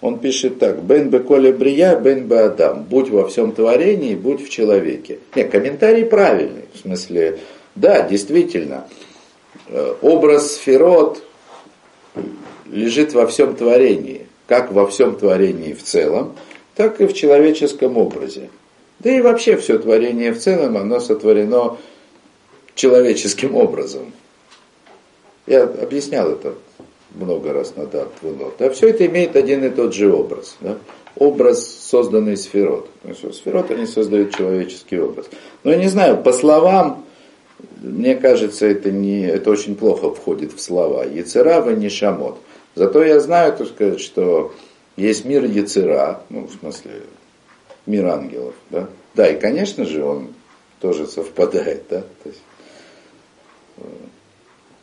[0.00, 2.84] Он пишет так, «Бен беколе брия, бен бе адам».
[2.84, 5.18] Будь во всем творении, будь в человеке.
[5.34, 6.64] Нет, комментарий правильный.
[6.72, 7.38] В смысле,
[7.74, 8.86] да, действительно,
[9.68, 11.22] э, образ сферот
[12.66, 16.34] лежит во всем творении, как во всем творении в целом,
[16.76, 18.48] так и в человеческом образе.
[19.00, 21.76] Да и вообще все творение в целом, оно сотворено
[22.74, 24.12] человеческим образом.
[25.50, 26.54] Я объяснял это
[27.12, 28.06] много раз на дат
[28.56, 30.56] Да, все это имеет один и тот же образ.
[30.60, 30.78] Да?
[31.16, 32.88] Образ, созданный сферот.
[33.32, 35.26] Сферот они создают человеческий образ.
[35.64, 37.04] Но я не знаю, по словам,
[37.80, 41.02] мне кажется, это, не, это очень плохо входит в слова.
[41.02, 42.38] Яцера, не шамот.
[42.76, 44.54] Зато я знаю, так сказать, что
[44.96, 46.92] есть мир Яцера, ну, в смысле,
[47.86, 48.86] мир ангелов, да.
[49.16, 50.28] Да, и, конечно же, он
[50.80, 52.02] тоже совпадает, да.
[52.22, 52.40] То есть,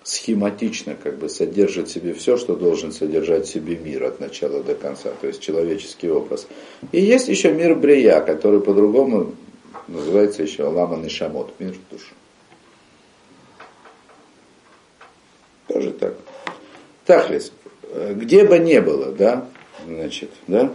[0.08, 4.63] схематично как бы содержит в себе все, что должен содержать в себе мир от начала
[4.63, 6.48] до конца, то есть человеческий образ.
[6.93, 9.36] И есть еще мир Брия, который по-другому
[9.89, 12.13] называется еще Ламан и Шамот, мир душ.
[15.67, 16.15] Тоже так.
[17.06, 17.52] Тахлис,
[17.93, 19.50] где бы не было, да,
[19.86, 20.72] значит, да,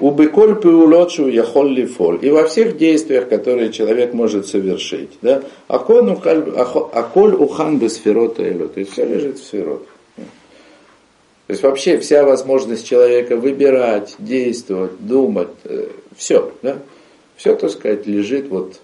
[0.00, 2.18] у быколь пиулочу яхолли фоль.
[2.22, 5.10] И во всех действиях, которые человек может совершить.
[5.22, 5.42] Да?
[5.68, 8.68] Аколь ухан без сферота элю.
[8.68, 9.86] То есть все лежит в сферот.
[10.16, 16.78] То есть вообще вся возможность человека выбирать, действовать, думать, э, все, да?
[17.34, 18.80] все, так сказать, лежит вот,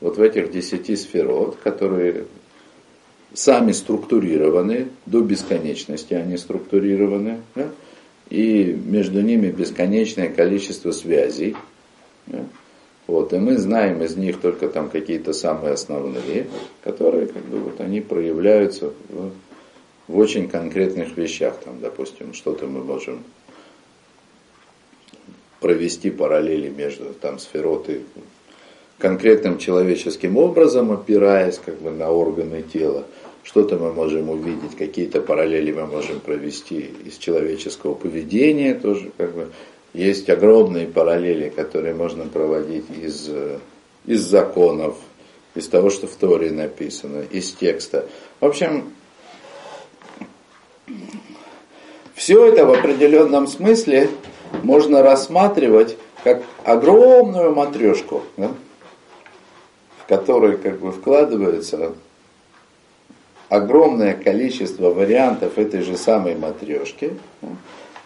[0.00, 2.26] вот в этих десяти сферот, которые
[3.32, 7.68] сами структурированы, до бесконечности они структурированы, да?
[8.30, 11.56] И между ними бесконечное количество связей.
[13.06, 16.48] Вот, и мы знаем из них только там какие-то самые основные,
[16.82, 19.30] которые как бы вот они проявляются в,
[20.08, 21.56] в очень конкретных вещах.
[21.64, 23.22] Там, допустим, что-то мы можем
[25.60, 28.02] провести параллели между там сферотой
[28.98, 33.04] конкретным человеческим образом, опираясь как бы на органы тела
[33.46, 39.52] что-то мы можем увидеть, какие-то параллели мы можем провести из человеческого поведения тоже, как бы,
[39.94, 43.30] есть огромные параллели, которые можно проводить из,
[44.04, 44.96] из законов,
[45.54, 48.06] из того, что в Торе написано, из текста.
[48.40, 48.92] В общем,
[52.14, 54.10] все это в определенном смысле
[54.64, 58.50] можно рассматривать как огромную матрешку, да,
[59.98, 61.94] в которой как бы вкладывается
[63.48, 67.12] огромное количество вариантов этой же самой матрешки,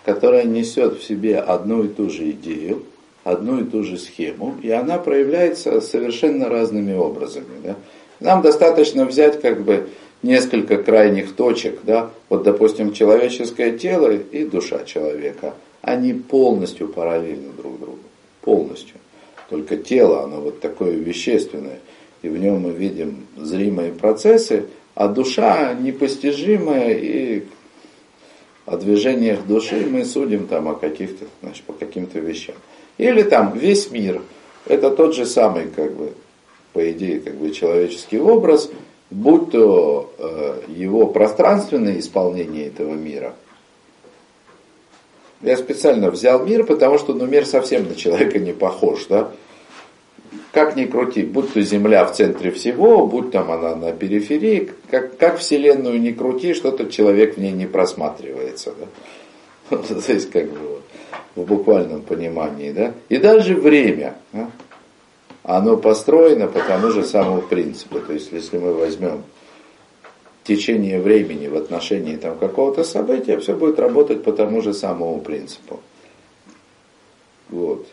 [0.05, 2.83] которая несет в себе одну и ту же идею,
[3.25, 7.61] одну и ту же схему, и она проявляется совершенно разными образами.
[7.63, 7.77] Да.
[8.19, 9.89] Нам достаточно взять как бы
[10.23, 17.81] несколько крайних точек, да, вот, допустим, человеческое тело и душа человека, они полностью параллельны друг
[17.81, 17.99] другу,
[18.43, 18.97] полностью.
[19.49, 21.79] Только тело, оно вот такое вещественное,
[22.23, 27.45] и в нем мы видим зримые процессы, а душа непостижимая, и
[28.67, 32.55] о движениях души мы судим там о каких-то, значит, по каким-то вещам.
[32.99, 34.23] Или там весь мир,
[34.67, 36.13] это тот же самый, как бы,
[36.73, 38.71] по идее, как бы человеческий образ,
[39.11, 43.35] будь то э, его пространственное исполнение этого мира.
[45.43, 49.07] Я специально взял мир, потому что ну, мир совсем на человека не похож.
[49.07, 49.33] Да?
[50.53, 55.17] Как ни крути, будь то Земля в центре всего, будь там она на периферии, как,
[55.17, 58.75] как Вселенную не крути, что-то человек в ней не просматривается.
[59.71, 59.77] Да?
[60.07, 60.83] То есть как бы
[61.37, 62.73] в буквальном понимании.
[62.73, 62.95] Да?
[63.09, 64.15] И даже время.
[64.33, 64.51] Да?
[65.43, 68.01] оно построено по тому же самому принципу.
[68.01, 69.25] То есть, если мы возьмем
[70.45, 75.81] течение времени в отношении там, какого-то события, все будет работать по тому же самому принципу.
[77.49, 77.87] Вот.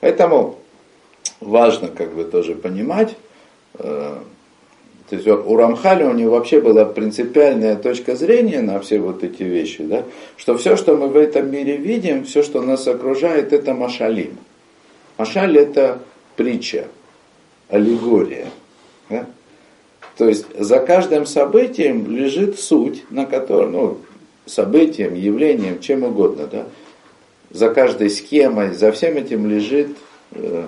[0.00, 0.58] Поэтому
[1.40, 3.16] важно как бы тоже понимать,
[3.74, 4.16] э,
[5.08, 9.44] то есть у Рамхаля у него вообще была принципиальная точка зрения на все вот эти
[9.44, 10.04] вещи, да,
[10.36, 14.36] что все, что мы в этом мире видим, все, что нас окружает, это машалим.
[15.16, 16.00] Машаль это
[16.34, 16.88] притча,
[17.68, 18.48] аллегория.
[19.08, 19.26] Да?
[20.16, 23.98] То есть за каждым событием лежит суть, на котором, ну,
[24.46, 26.66] событием, явлением, чем угодно, да?
[27.50, 29.96] За каждой схемой, за всем этим лежит,
[30.32, 30.66] э,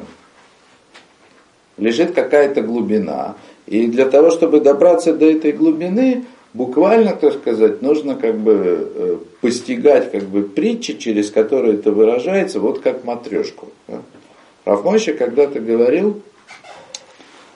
[1.79, 3.37] лежит какая-то глубина.
[3.66, 6.24] И для того, чтобы добраться до этой глубины,
[6.55, 12.61] буквально, так сказать, нужно как бы э, постигать как бы притчи, через которые это выражается,
[12.61, 13.68] вот как матрешку.
[13.87, 14.03] Да?
[14.64, 16.20] Рафмойши когда-то говорил,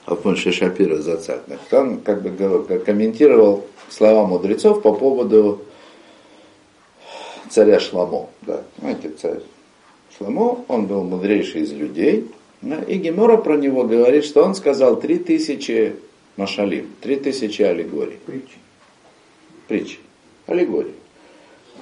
[0.05, 5.61] Афмойши Шапира Зацатных, он как бы комментировал слова мудрецов по поводу
[7.49, 8.27] царя Шламо.
[8.41, 9.39] Да, знаете, царь
[10.17, 12.29] Шламо, он был мудрейший из людей,
[12.87, 15.95] и Гемора про него говорит, что он сказал три тысячи
[16.37, 18.17] машалим, три тысячи аллегорий.
[18.25, 18.55] Притчи.
[19.67, 19.97] Притчи.
[20.47, 20.93] Аллегории.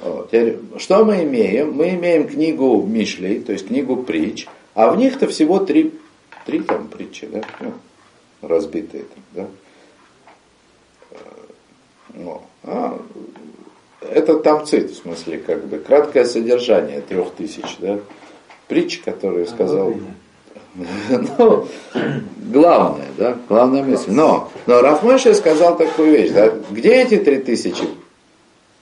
[0.04, 0.34] Вот.
[0.78, 1.74] Что мы имеем?
[1.74, 5.94] Мы имеем книгу Мишлей, то есть книгу притч, а в них-то всего три,
[6.46, 7.74] три там притчи, да, ну,
[8.42, 9.48] разбитые там, да.
[12.14, 13.00] Ну, а
[14.02, 18.00] это там цит, в смысле, как бы, краткое содержание трех тысяч, да,
[18.68, 19.94] притч, которые сказал.
[21.38, 21.68] Ну,
[22.52, 24.12] главное, да, главная мысль.
[24.12, 27.84] Но, но Рафмаша сказал такую вещь, да, где эти три тысячи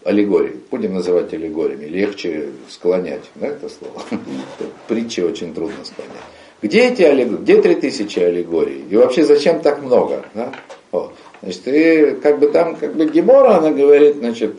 [0.04, 4.02] аллегорий, будем называть аллегориями, легче склонять, да, это слово.
[4.88, 6.16] Притчи очень трудно склонять.
[6.62, 8.84] Где эти аллегории, где три тысячи аллегорий?
[8.90, 10.26] И вообще зачем так много?
[10.34, 10.54] Да?
[10.92, 11.12] О,
[11.42, 14.56] значит, и как бы там, как бы Гемора, она говорит, значит,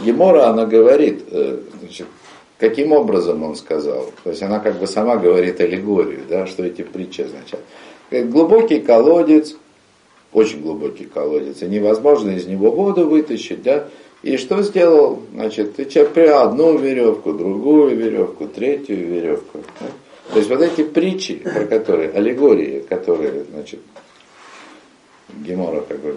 [0.00, 2.06] Гемора, она говорит, э, значит,
[2.62, 4.12] каким образом он сказал.
[4.22, 7.64] То есть она как бы сама говорит аллегорию, да, что эти притчи означают.
[8.30, 9.56] Глубокий колодец,
[10.32, 13.88] очень глубокий колодец, и невозможно из него воду вытащить, да,
[14.22, 15.22] и что сделал?
[15.32, 19.58] Значит, ты приобрел одну веревку, другую веревку, третью веревку.
[19.80, 19.86] Да?
[20.32, 23.80] То есть вот эти притчи, про которые, аллегории, которые, значит,
[25.30, 26.16] Гемора как бы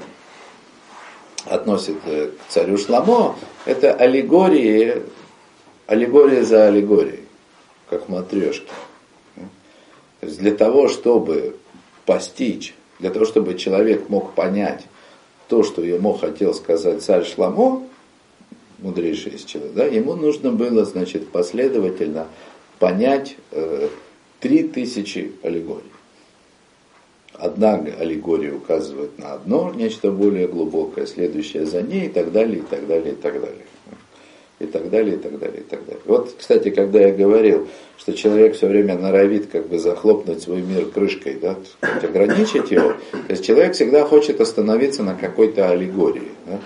[1.46, 3.36] относит э, к царю Шламо,
[3.66, 5.02] это аллегории,
[5.88, 7.24] аллегория за аллегорией,
[7.90, 8.72] как матрешки.
[9.36, 11.56] То есть для того, чтобы
[12.06, 14.86] постичь, для того, чтобы человек мог понять
[15.48, 17.84] то, что ему хотел сказать царь Шламо,
[18.80, 22.28] мудрейший из человек, да, ему нужно было, значит, последовательно
[22.80, 23.90] понять э,
[24.40, 25.84] три тысячи аллегорий.
[27.34, 32.62] Одна аллегория указывает на одно, нечто более глубокое, следующее за ней и так далее, и
[32.62, 33.66] так далее, и так далее.
[34.60, 36.02] И так далее, и так далее, и так далее.
[36.06, 40.86] Вот, кстати, когда я говорил, что человек все время норовит как бы захлопнуть свой мир
[40.86, 46.32] крышкой, да, ограничить его, то есть человек всегда хочет остановиться на какой-то аллегории.
[46.46, 46.60] Да?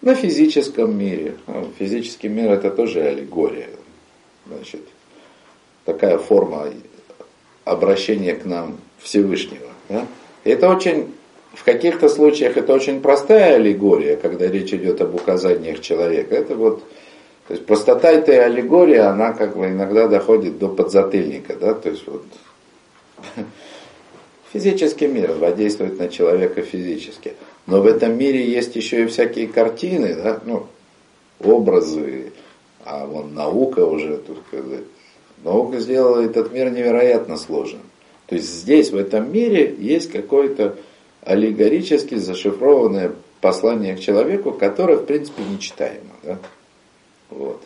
[0.00, 1.36] на физическом мире.
[1.46, 3.68] Ну, физический мир это тоже аллегория.
[4.46, 4.82] Значит,
[5.84, 6.68] такая форма
[7.64, 9.68] обращения к нам Всевышнего.
[9.88, 10.06] Да?
[10.44, 11.12] Это очень,
[11.58, 16.36] в каких-то случаях это очень простая аллегория, когда речь идет об указаниях человека.
[16.36, 16.84] Это вот,
[17.48, 22.06] то есть простота этой аллегории, она как бы иногда доходит до подзатыльника, да, то есть
[22.06, 22.24] вот
[24.52, 27.32] физический мир воздействует на человека физически.
[27.66, 30.66] Но в этом мире есть еще и всякие картины, да, ну,
[31.40, 32.32] образы,
[32.84, 34.84] а вон наука уже, тут сказать,
[35.42, 37.82] наука сделала этот мир невероятно сложным.
[38.28, 40.76] То есть здесь, в этом мире, есть какое-то
[41.28, 46.14] аллегорически зашифрованное послание к человеку, которое, в принципе, нечитаемо.
[46.22, 46.38] Да?
[47.30, 47.62] Вот.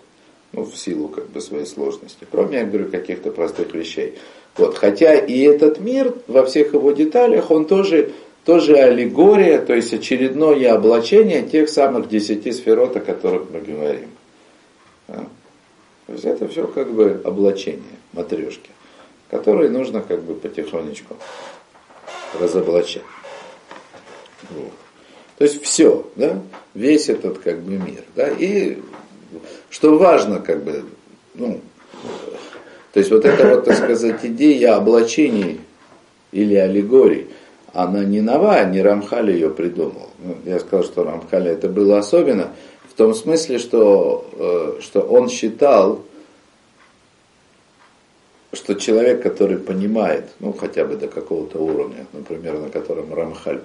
[0.52, 2.26] Ну, в силу как бы своей сложности.
[2.30, 4.18] Кроме, я говорю, каких-то простых вещей.
[4.56, 4.76] Вот.
[4.76, 8.12] Хотя и этот мир во всех его деталях, он тоже,
[8.44, 14.10] тоже аллегория, то есть очередное облачение тех самых десяти сферот, о которых мы говорим.
[15.08, 15.24] Да?
[16.06, 18.70] То есть это все как бы облачение, матрешки
[19.32, 21.16] которые нужно как бы потихонечку
[22.38, 23.02] разоблачать.
[24.50, 24.72] Вот.
[25.38, 26.40] То есть все, да,
[26.74, 28.78] весь этот как бы мир, да, и
[29.70, 30.84] что важно, как бы,
[31.34, 31.60] ну,
[32.92, 35.60] то есть вот эта вот, так сказать, идея облачений
[36.30, 37.28] или аллегорий,
[37.72, 40.10] она не новая, не Рамхали ее придумал.
[40.18, 42.52] Ну, я сказал, что Рамхали это было особенно
[42.92, 46.04] в том смысле, что, э, что он считал,
[48.52, 53.62] что человек, который понимает, ну хотя бы до какого-то уровня, например, на котором Рамхаль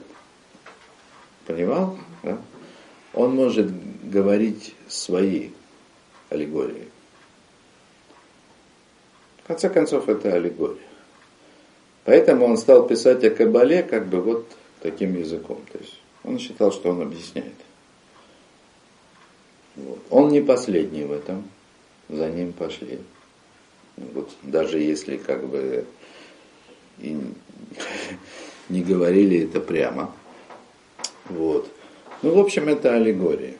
[1.47, 2.37] понимал, да,
[3.13, 3.71] он может
[4.09, 5.49] говорить свои
[6.29, 6.89] аллегории.
[9.43, 10.81] В конце концов, это аллегория.
[12.03, 14.45] Поэтому он стал писать о Кабале как бы вот
[14.81, 15.61] таким языком.
[15.71, 17.55] То есть он считал, что он объясняет.
[19.75, 19.99] Вот.
[20.09, 21.49] Он не последний в этом,
[22.09, 22.99] за ним пошли.
[23.95, 25.85] Вот даже если как бы
[26.99, 27.17] и
[28.69, 30.13] не говорили это прямо.
[31.29, 31.67] Вот.
[32.21, 33.53] Ну, в общем, это аллегория.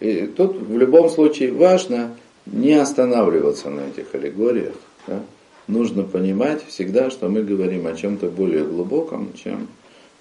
[0.00, 2.16] И тут в любом случае важно
[2.46, 4.74] не останавливаться на этих аллегориях.
[5.06, 5.22] Да?
[5.66, 9.68] Нужно понимать всегда, что мы говорим о чем-то более глубоком, чем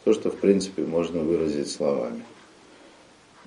[0.03, 2.23] то, что в принципе можно выразить словами.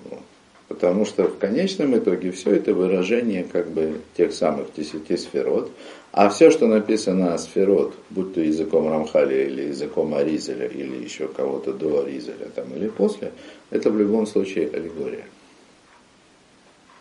[0.05, 0.21] Вот.
[0.69, 5.71] Потому что в конечном итоге все это выражение как бы тех самых десяти сферот.
[6.13, 11.27] А все, что написано о сферот, будь то языком Рамхали или языком Аризеля, или еще
[11.27, 13.33] кого-то до Аризеля там, или после,
[13.71, 15.25] это в любом случае аллегория.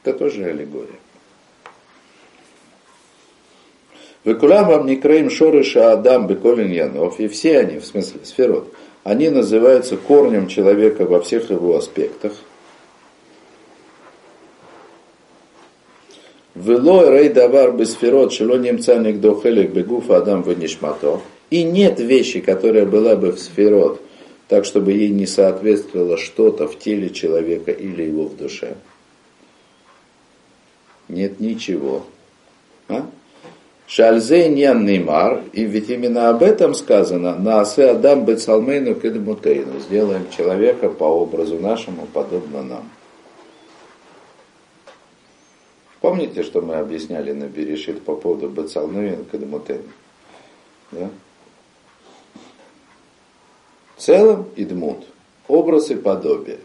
[0.04, 1.00] Это тоже аллегория.
[4.24, 9.30] Векулам вам не краим шорыша Адам Беколин Янов, и все они, в смысле сферот, они
[9.30, 12.34] называются корнем человека во всех его аспектах–
[16.54, 21.22] Вело рей давар бесферот, шело немца нигдо хелек бегуфа адам ванишмато.
[21.50, 24.02] И нет вещи, которая была бы в сферот,
[24.48, 28.76] так чтобы ей не соответствовало что-то в теле человека или его в душе.
[31.08, 32.04] Нет ничего.
[32.90, 33.06] А?
[33.88, 40.30] Шальзе ньян неймар, и ведь именно об этом сказано, на асе адам бецалмейну кедмутейну, сделаем
[40.36, 42.90] человека по образу нашему, подобно нам.
[46.02, 49.84] Помните, что мы объясняли на Берешит по поводу Бацалнуин Кадмутен?
[50.92, 51.10] Да?
[53.96, 55.06] В целом Идмут,
[55.48, 56.58] образ и подобие.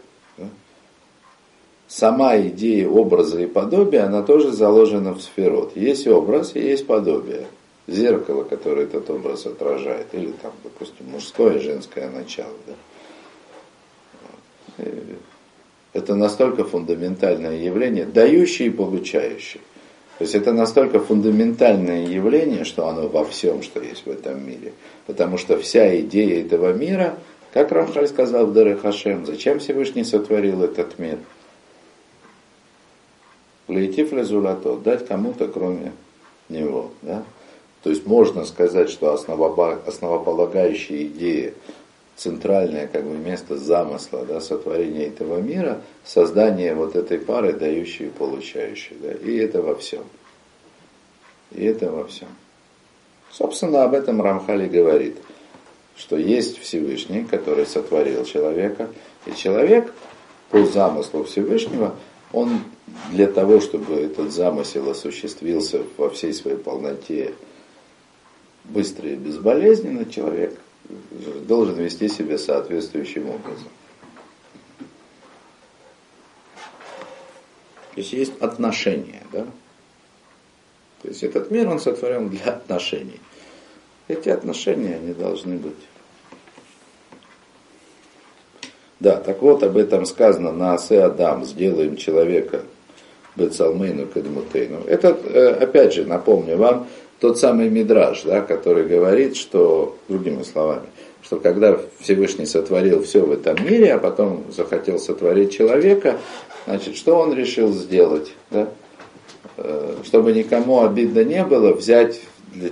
[1.87, 5.77] Сама идея образа и подобия, она тоже заложена в сферот.
[5.77, 7.47] Есть образ и есть подобие.
[7.87, 10.07] Зеркало, которое этот образ отражает.
[10.13, 12.51] Или там, допустим, мужское и женское начало.
[12.67, 12.73] Да?
[15.93, 19.61] Это настолько фундаментальное явление, дающее и получающее.
[20.17, 24.73] То есть это настолько фундаментальное явление, что оно во всем, что есть в этом мире.
[25.05, 27.15] Потому что вся идея этого мира,
[27.53, 31.19] как Рамхаль сказал в Даре Хашем, зачем Всевышний сотворил этот мир?
[33.67, 35.91] Лейтив лезулато, дать кому-то кроме
[36.49, 36.91] него.
[37.03, 37.23] Да?
[37.83, 41.53] То есть можно сказать, что основополагающая идея
[42.17, 48.09] центральное как бы, место замысла да, сотворения этого мира, создание вот этой пары, дающей и
[48.09, 48.97] получающей.
[48.99, 50.03] Да, и это во всем.
[51.51, 52.27] И это во всем.
[53.31, 55.17] Собственно, об этом Рамхали говорит,
[55.95, 58.89] что есть Всевышний, который сотворил человека,
[59.25, 59.93] и человек
[60.49, 61.95] по замыслу Всевышнего,
[62.33, 62.61] он
[63.11, 67.33] для того, чтобы этот замысел осуществился во всей своей полноте
[68.65, 70.57] быстро и безболезненно, человек
[71.47, 73.69] должен вести себя соответствующим образом.
[77.93, 79.45] То есть есть отношения, да?
[81.01, 83.19] То есть этот мир, он сотворен для отношений.
[84.07, 85.73] Эти отношения, они должны быть.
[88.99, 92.63] Да, так вот об этом сказано на Асе Адам, сделаем человека
[93.35, 94.83] Бецалмейну Кадмутейну.
[94.85, 96.87] Это, э, опять же, напомню вам,
[97.19, 100.87] тот самый Мидраж, да, который говорит, что, другими словами,
[101.23, 106.17] что когда Всевышний сотворил все в этом мире, а потом захотел сотворить человека,
[106.65, 108.31] значит, что он решил сделать?
[108.51, 108.69] Да?
[109.57, 112.21] Э, чтобы никому обидно не было, взять
[112.53, 112.69] для,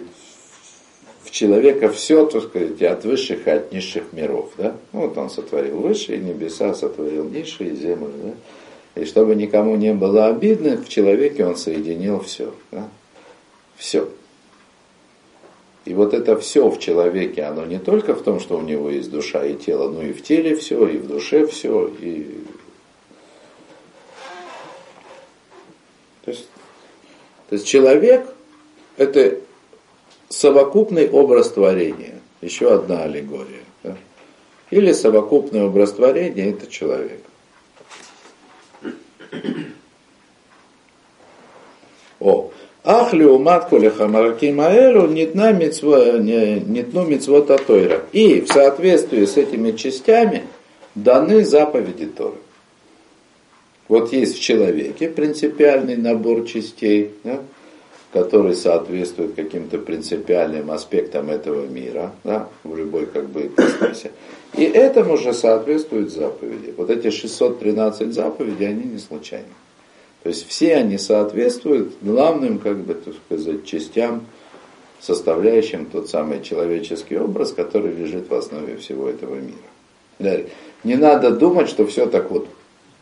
[1.23, 4.51] в человека все, так сказать, от высших и от низших миров.
[4.57, 4.75] Да?
[4.93, 8.13] Ну, вот он сотворил высшие небеса, сотворил низшие земли.
[8.23, 9.01] Да?
[9.01, 12.53] И чтобы никому не было обидно, в человеке он соединил все.
[12.71, 12.87] Да?
[13.75, 14.07] Все.
[15.85, 19.11] И вот это все в человеке, оно не только в том, что у него есть
[19.11, 21.87] душа и тело, но и в теле все, и в душе все.
[21.99, 22.43] И...
[26.25, 26.47] То, есть,
[27.49, 28.27] то есть человек–
[28.97, 29.37] это
[30.27, 32.19] совокупный образ творения.
[32.41, 33.63] Еще одна аллегория.
[33.83, 33.95] Да?
[34.71, 37.21] Или совокупный образ творения– это человек.
[42.19, 42.51] О,
[42.87, 48.01] Ах леумат колехамараким аэлу нитна нитну митцвот атойра.
[48.11, 50.43] И в соответствии с этими частями
[50.93, 52.35] даны заповеди Торы.
[53.87, 57.39] Вот есть в человеке принципиальный набор частей, да,
[58.13, 64.11] который соответствует каким-то принципиальным аспектам этого мира, да, в любой как бы ипостаси.
[64.55, 66.73] И этому же соответствуют заповеди.
[66.77, 69.45] Вот эти 613 заповедей, они не случайны.
[70.25, 74.25] То есть все они соответствуют главным, как бы, так сказать, частям,
[74.99, 80.47] составляющим тот самый человеческий образ, который лежит в основе всего этого мира.
[80.83, 82.47] Не надо думать, что все так вот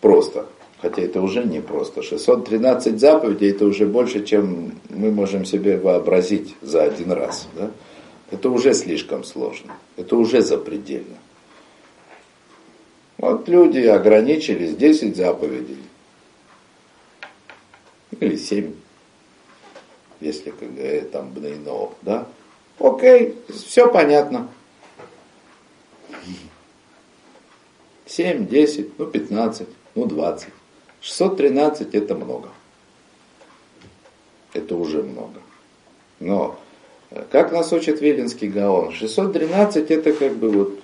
[0.02, 0.48] просто.
[0.82, 2.02] Хотя это уже не просто.
[2.04, 7.48] 613 заповедей это уже больше, чем мы можем себе вообразить за один раз.
[7.56, 7.72] Да?
[8.32, 9.72] Это уже слишком сложно.
[9.96, 11.16] Это уже запредельно.
[13.18, 15.78] Вот люди ограничились 10 заповедей
[18.20, 18.74] или семь,
[20.20, 22.28] если говорят там Бнейно, да?
[22.80, 24.50] Окей, все понятно.
[28.06, 30.54] Семь, десять, ну пятнадцать, ну двадцать.
[31.04, 32.50] 613 это много.
[34.54, 35.42] Это уже много.
[36.22, 36.58] Но
[37.12, 40.80] э, как нас учит Виленский Гаон, 613 это как бы вот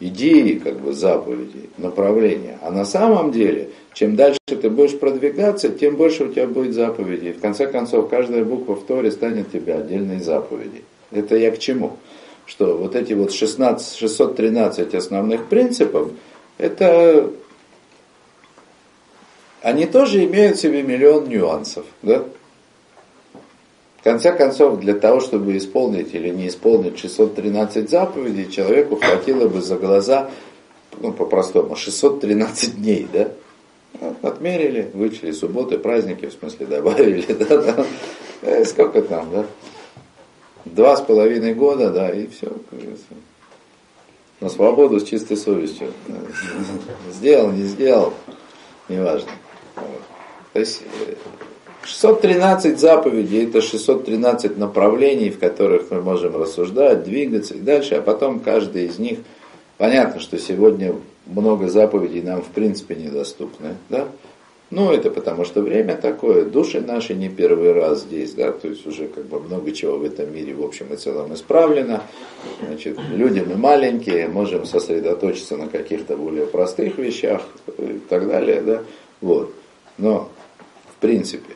[0.00, 2.58] идеи, как бы заповеди, направления.
[2.62, 7.32] А на самом деле чем дальше ты будешь продвигаться, тем больше у тебя будет заповедей.
[7.32, 10.82] В конце концов, каждая буква в Торе станет тебе отдельной заповедью.
[11.10, 11.96] Это я к чему?
[12.44, 16.10] Что вот эти вот 16, 613 основных принципов,
[16.58, 17.30] это
[19.62, 21.86] они тоже имеют в себе миллион нюансов.
[22.02, 22.22] Да?
[24.06, 29.74] Конце концов, для того, чтобы исполнить или не исполнить 613 заповедей, человеку хватило бы за
[29.74, 30.30] глаза,
[31.00, 33.32] ну, по-простому, 613 дней, да?
[34.22, 37.86] Отмерили, вычли субботы, праздники, в смысле добавили, да, да.
[38.42, 39.46] Э, сколько там, да?
[40.64, 42.52] Два с половиной года, да, и все,
[44.40, 45.92] На свободу с чистой совестью.
[47.12, 48.14] Сделал, не сделал,
[48.88, 49.32] неважно.
[50.52, 50.84] То есть
[51.86, 58.02] 613 э, заповедей, это 613 направлений, в которых мы можем рассуждать, двигаться и дальше, а
[58.02, 59.20] потом каждый из них,
[59.78, 60.94] понятно, что сегодня
[61.26, 64.08] много заповедей нам в принципе недоступны, да?
[64.68, 68.84] Ну, это потому что время такое, души наши не первый раз здесь, да, то есть
[68.84, 72.02] уже как бы много чего в этом мире в общем и целом исправлено.
[72.66, 77.42] Значит, люди мы маленькие, можем сосредоточиться на каких-то более простых вещах
[77.78, 78.82] и так далее, да,
[79.20, 79.54] вот.
[79.98, 80.28] Но,
[80.96, 81.55] в принципе,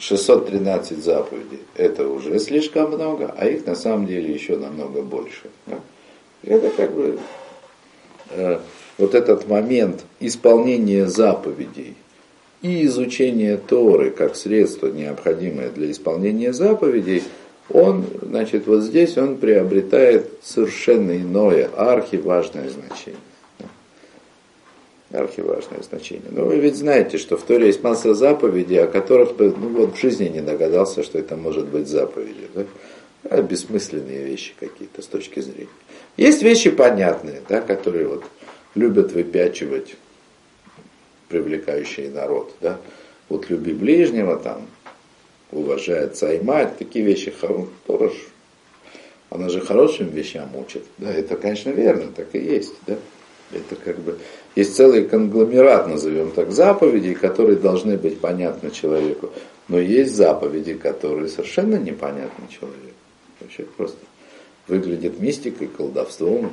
[0.00, 5.50] 613 заповедей, это уже слишком много, а их на самом деле еще намного больше.
[6.42, 7.18] Это как бы
[8.30, 8.58] Э,
[8.98, 11.94] вот этот момент исполнения заповедей
[12.60, 17.22] и изучения Торы как средство, необходимое для исполнения заповедей,
[17.70, 23.20] он, значит, вот здесь он приобретает совершенно иное, архиважное значение.
[25.12, 26.30] Архиважное значение.
[26.30, 29.96] Но вы ведь знаете, что в Торе есть масса заповедей, о которых бы ну, вот
[29.96, 32.48] в жизни не догадался, что это может быть заповеди.
[32.54, 32.64] Да?
[33.24, 35.68] А бессмысленные вещи какие-то с точки зрения.
[36.16, 38.24] Есть вещи понятные, да, которые вот
[38.76, 39.96] любят выпячивать
[41.28, 42.54] привлекающий народ.
[42.60, 42.78] Да?
[43.28, 44.68] Вот люби ближнего, там,
[45.50, 48.12] уважай отца и мать, такие вещи хорош.
[49.28, 50.84] Она же хорошим вещам учит.
[50.98, 52.74] Да, это, конечно, верно, так и есть.
[52.86, 52.96] Да?
[53.52, 54.18] Это как бы
[54.56, 59.30] Есть целый конгломерат, назовем так, заповедей, которые должны быть понятны человеку.
[59.68, 62.96] Но есть заповеди, которые совершенно непонятны человеку.
[63.40, 63.98] Вообще просто
[64.66, 66.52] выглядит мистикой, колдовством.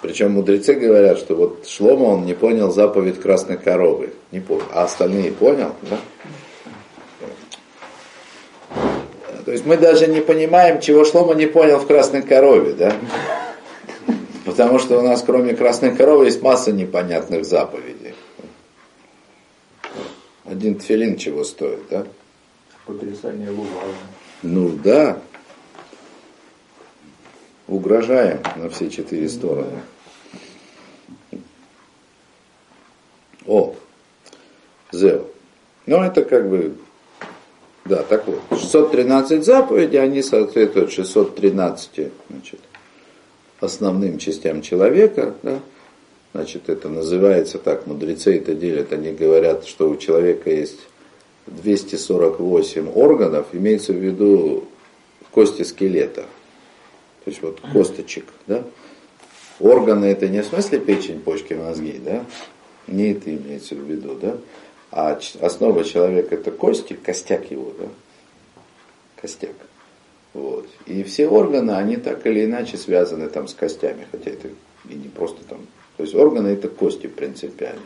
[0.00, 4.12] Причем мудрецы говорят, что вот Шлома он не понял заповедь красной коровы.
[4.32, 4.64] Не понял.
[4.72, 5.98] А остальные понял, да?
[9.52, 12.96] То есть мы даже не понимаем, чего Шлома не понял в красной корове, да?
[14.46, 18.14] Потому что у нас кроме красной коровы есть масса непонятных заповедей.
[20.46, 22.06] Один тфилин чего стоит, да?
[22.86, 23.68] Потрясание луга.
[24.40, 25.18] Ну да.
[27.68, 29.82] Угрожаем на все четыре стороны.
[33.46, 33.74] О,
[34.92, 35.26] Зео.
[35.84, 36.74] Ну, это как бы,
[37.84, 38.40] да, так вот.
[38.50, 42.60] 613 заповедей, они соответствуют 613 значит,
[43.60, 45.60] основным частям человека, да.
[46.34, 50.78] Значит, это называется так, мудрецы это делят, они говорят, что у человека есть
[51.46, 54.64] 248 органов, имеется в виду
[55.30, 56.22] кости скелета.
[57.24, 58.64] То есть вот косточек, да.
[59.60, 62.24] Органы это не в смысле печень, почки, мозги, да,
[62.86, 64.36] не это имеется в виду, да?
[64.92, 67.86] А основа человека это кости, костяк его, да?
[69.20, 69.54] Костяк.
[70.34, 70.66] Вот.
[70.86, 74.48] И все органы, они так или иначе связаны там с костями, хотя это
[74.88, 75.66] и не просто там.
[75.96, 77.82] То есть органы это кости принципиально.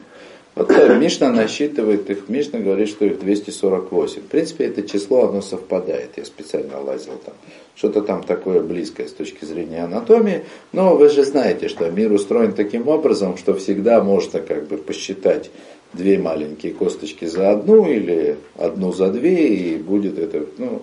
[0.57, 4.22] Вот Мишна насчитывает их, Мишна говорит, что их 248.
[4.22, 6.12] В принципе, это число, оно совпадает.
[6.16, 7.34] Я специально лазил там.
[7.74, 10.44] Что-то там такое близкое с точки зрения анатомии.
[10.72, 15.50] Но вы же знаете, что мир устроен таким образом, что всегда можно как бы посчитать
[15.93, 20.82] две маленькие косточки за одну или одну за две, и будет это, ну,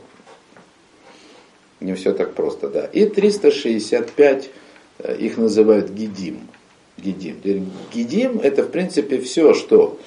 [1.80, 2.86] не все так просто, да.
[2.86, 4.50] И 365,
[5.00, 6.40] э, их называют гидим
[6.98, 7.72] гидим.
[7.94, 10.00] Гидим это в принципе все, что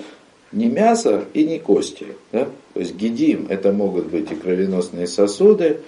[0.52, 2.06] не мясо и не кости.
[2.32, 2.48] Да?
[2.74, 5.80] То есть гидим это могут быть и кровеносные сосуды,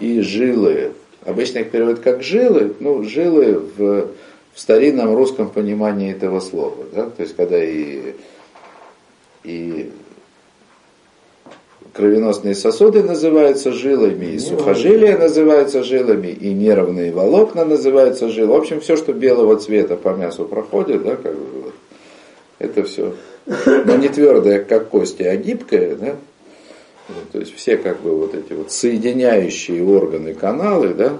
[0.00, 0.92] и жилы.
[1.24, 4.08] Обычно их переводят как жилы, ну жилы в,
[4.52, 6.84] в старинном русском понимании этого слова.
[6.92, 7.10] Да?
[7.10, 8.14] То есть когда и,
[9.44, 9.90] и
[11.92, 18.52] кровеносные сосуды называются жилами, и сухожилия называются жилами, и нервные волокна называются жилами.
[18.52, 21.74] В общем, все, что белого цвета по мясу проходит, да, как бы, вот,
[22.58, 23.14] это все,
[23.46, 26.16] но не твердое, как кости, а гибкое, да,
[27.08, 31.12] вот, то есть все как бы вот эти вот соединяющие органы, каналы, да,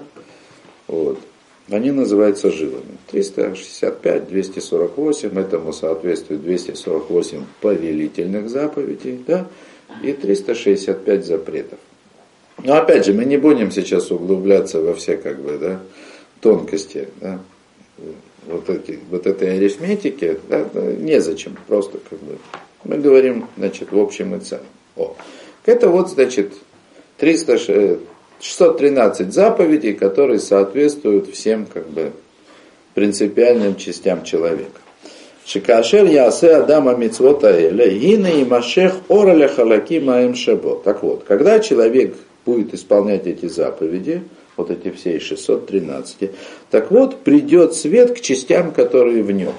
[0.88, 1.18] вот,
[1.70, 2.98] они называются жилами.
[3.10, 9.46] 365, 248, этому соответствует 248 повелительных заповедей, да,
[10.02, 11.78] и 365 запретов.
[12.62, 15.80] Но опять же, мы не будем сейчас углубляться во все как бы, да,
[16.40, 17.40] тонкости да,
[18.46, 22.38] вот, эти, вот этой арифметики, да, незачем, просто как бы.
[22.84, 24.66] Мы говорим, значит, в общем и целом.
[24.96, 25.16] О.
[25.64, 26.52] Это вот, значит,
[27.16, 27.98] 300,
[28.40, 32.12] 613 заповедей, которые соответствуют всем как бы
[32.94, 34.80] принципиальным частям человека.
[35.46, 40.80] Шикашер ясе Адама мицвота эля, гина и машех ораля халаки маем шабо.
[40.82, 42.14] Так вот, когда человек
[42.46, 44.22] будет исполнять эти заповеди,
[44.56, 46.30] вот эти все 613,
[46.70, 49.52] так вот, придет свет к частям, которые в нем.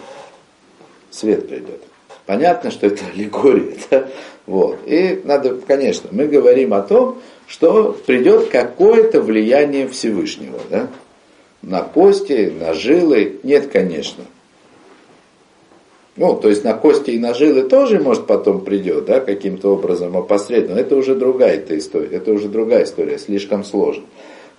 [1.12, 1.82] Свет придет.
[2.26, 3.76] Понятно, что это аллегория.
[3.92, 4.08] Да?
[4.48, 4.80] Вот.
[4.86, 10.60] И надо, конечно, мы говорим о том, что придет какое-то влияние Всевышнего.
[10.70, 10.88] Да?
[11.62, 13.40] На кости, на жилы.
[13.44, 14.26] Нет, конечно.
[16.18, 20.16] Ну, то есть на кости и на жилы тоже, может, потом придет, да, каким-то образом
[20.16, 20.80] опосредованно.
[20.80, 24.06] Это уже другая эта история, это уже другая история, слишком сложно.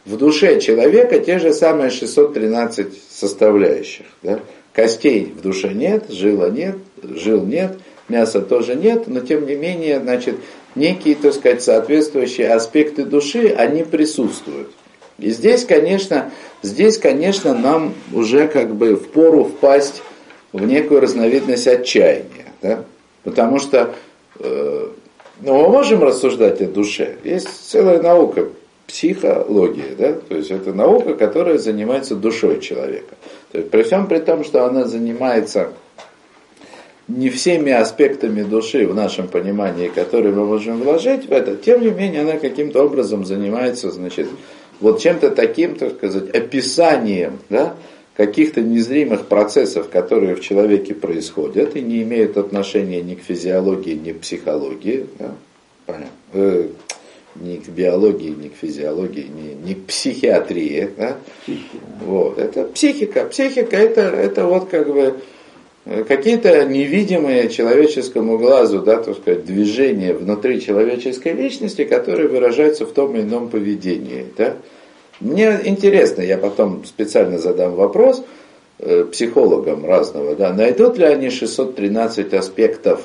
[0.05, 4.07] В душе человека те же самые 613 составляющих.
[4.23, 4.41] Да?
[4.75, 7.79] Костей в душе нет, жила нет, жил нет,
[8.09, 10.37] мяса тоже нет, но тем не менее, значит,
[10.77, 14.71] некие, так сказать, соответствующие аспекты души, они присутствуют.
[15.19, 16.31] И здесь, конечно,
[16.63, 20.03] здесь, конечно, нам уже как бы в пору впасть
[20.53, 22.53] в некую разновидность отчаяния.
[22.61, 22.85] Да?
[23.25, 23.95] Потому что
[24.39, 24.89] э,
[25.41, 27.17] ну, мы можем рассуждать о душе.
[27.25, 28.49] Есть целая наука,
[28.87, 30.13] психология, да?
[30.13, 33.17] то есть это наука, которая занимается душой человека.
[33.53, 35.73] То есть при всем при том, что она занимается
[37.09, 41.91] не всеми аспектами души в нашем понимании, которые мы можем вложить в это, тем не
[41.91, 44.29] менее она каким-то образом занимается, значит,
[44.81, 47.77] вот чем-то таким, так сказать, описанием, да,
[48.17, 54.13] каких-то незримых процессов, которые в человеке происходят и не имеют отношения ни к физиологии, ни
[54.13, 55.07] к психологии.
[55.19, 55.35] Да?
[55.85, 56.09] Понятно.
[56.33, 56.69] Э,
[57.37, 60.89] ни к биологии, ни к физиологии, ни, ни к психиатрии.
[60.97, 61.19] Да?
[62.01, 62.39] Вот.
[62.39, 63.27] Это психика.
[63.27, 65.17] Психика это, это вот как бы
[65.87, 73.15] какие-то невидимые человеческому глазу, да, так сказать, движения внутри человеческой личности, которые выражаются в том
[73.15, 74.27] или ином поведении.
[74.37, 74.57] Да?
[75.21, 78.25] Мне интересно, я потом специально задам вопрос
[78.81, 83.03] э, психологам разного, да, найдут ли они 613 аспектов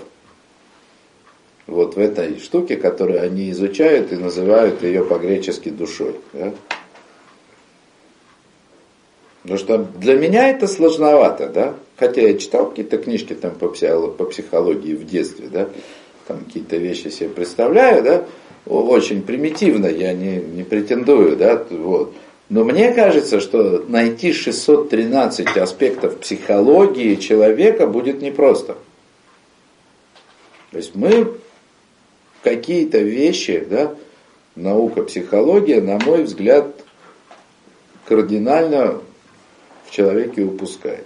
[1.68, 6.16] вот в этой штуке, которую они изучают и называют ее по-гречески душой.
[6.34, 6.52] Да?
[9.44, 11.76] Потому что для меня это сложновато, да?
[12.02, 15.70] Хотя я читал какие-то книжки там по по психологии в детстве, да?
[16.28, 18.26] Там какие-то вещи себе представляю, да?
[18.66, 21.64] Очень примитивно, я не, не претендую, да?
[21.70, 22.16] Вот.
[22.50, 28.78] Но мне кажется, что найти 613 аспектов психологии человека будет непросто.
[30.72, 31.34] То есть мы
[32.42, 33.94] какие-то вещи, да,
[34.56, 36.74] наука, психология, на мой взгляд,
[38.08, 39.02] кардинально
[39.86, 41.06] в человеке упускает.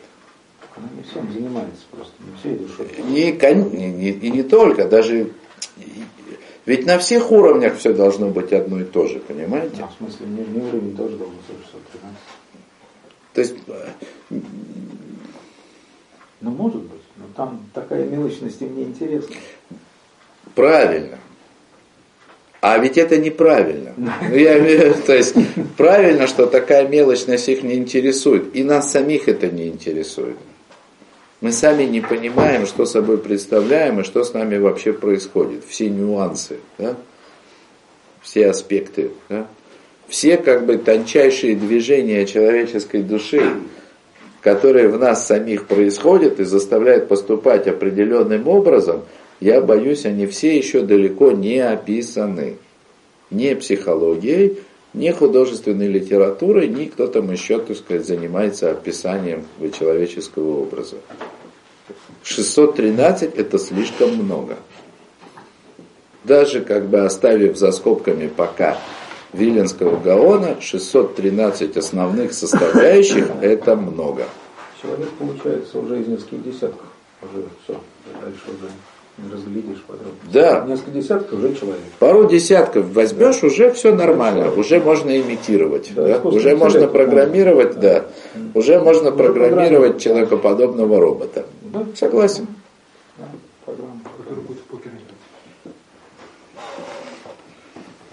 [0.75, 2.87] Она не всем занимается просто, не всей душой.
[2.97, 5.31] И, не, и не только, даже
[6.65, 9.83] ведь на всех уровнях все должно быть одно и то же, понимаете?
[9.83, 12.17] А, в смысле, не, не уровень тоже должен быть 613.
[13.33, 13.55] То есть...
[16.41, 19.35] Ну, может быть, но там такая мелочность им не интересна.
[20.53, 21.17] Правильно.
[22.61, 23.93] А ведь это неправильно.
[23.95, 25.35] Ну, я, то есть
[25.77, 28.55] правильно, что такая мелочность их не интересует.
[28.55, 30.37] И нас самих это не интересует.
[31.41, 35.63] Мы сами не понимаем, что собой представляем и что с нами вообще происходит.
[35.67, 36.95] Все нюансы, да?
[38.21, 39.11] все аспекты.
[39.29, 39.47] Да?
[40.07, 43.43] Все как бы тончайшие движения человеческой души,
[44.41, 49.03] которые в нас самих происходят и заставляют поступать определенным образом–
[49.39, 52.57] я боюсь, они все еще далеко не описаны.
[53.31, 54.59] Ни психологией,
[54.95, 59.45] ни художественной литературой, ни кто там еще, так сказать, занимается описанием
[59.77, 60.95] человеческого образа.
[62.23, 64.57] 613 это слишком много.
[66.23, 68.77] Даже как бы оставив за скобками пока
[69.33, 74.25] Виленского Гаона, 613 основных составляющих это много.
[74.81, 76.87] Человек получается уже из нескольких десятков.
[77.21, 77.79] Уже все,
[78.21, 78.69] дальше уже
[79.17, 80.13] не разглядишь подробно.
[80.31, 80.65] Да.
[80.67, 81.79] Несколько десятков уже человек.
[81.99, 83.47] Пару десятков возьмешь, да.
[83.47, 86.29] уже все нормально, уже можно имитировать, да, да?
[86.29, 88.05] уже можно программировать, да,
[88.35, 88.41] да.
[88.53, 91.45] уже можно уже программировать человекоподобного робота.
[91.61, 91.85] Да.
[91.95, 92.47] Согласен.
[93.17, 93.25] Да.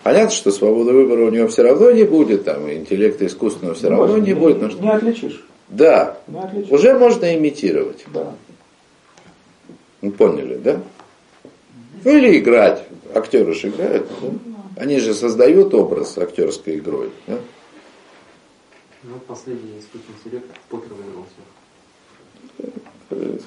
[0.03, 4.19] Понятно, что свободы выбора у него все равно не будет, там, интеллекта искусственного все равно
[4.19, 4.61] не, не будет.
[4.61, 5.45] Но не отличишь.
[5.69, 6.71] Да, не отличишь.
[6.73, 8.05] уже можно имитировать.
[8.13, 8.35] Да.
[10.01, 10.81] Вы поняли, да?
[12.05, 12.85] Ну или играть.
[13.15, 14.07] Актеры же играют.
[14.21, 14.29] Да?
[14.83, 17.11] Они же создают образ актерской игрой.
[17.27, 17.39] Да?
[19.05, 21.45] Ну, последний искусственный интеллект в покер выиграл всех.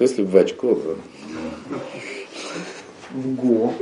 [0.00, 0.96] Если бы в очко, то...
[3.14, 3.72] Го.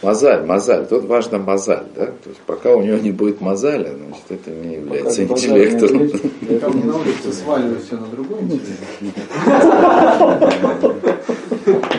[0.00, 0.86] Мозаль, мозаль.
[0.86, 2.06] Тут важно мозаль, да?
[2.06, 6.10] То есть пока у него не будет мозаля, значит, это не является пока интеллектом.
[6.48, 8.78] Я там на улице сваливаю все на другой интеллект.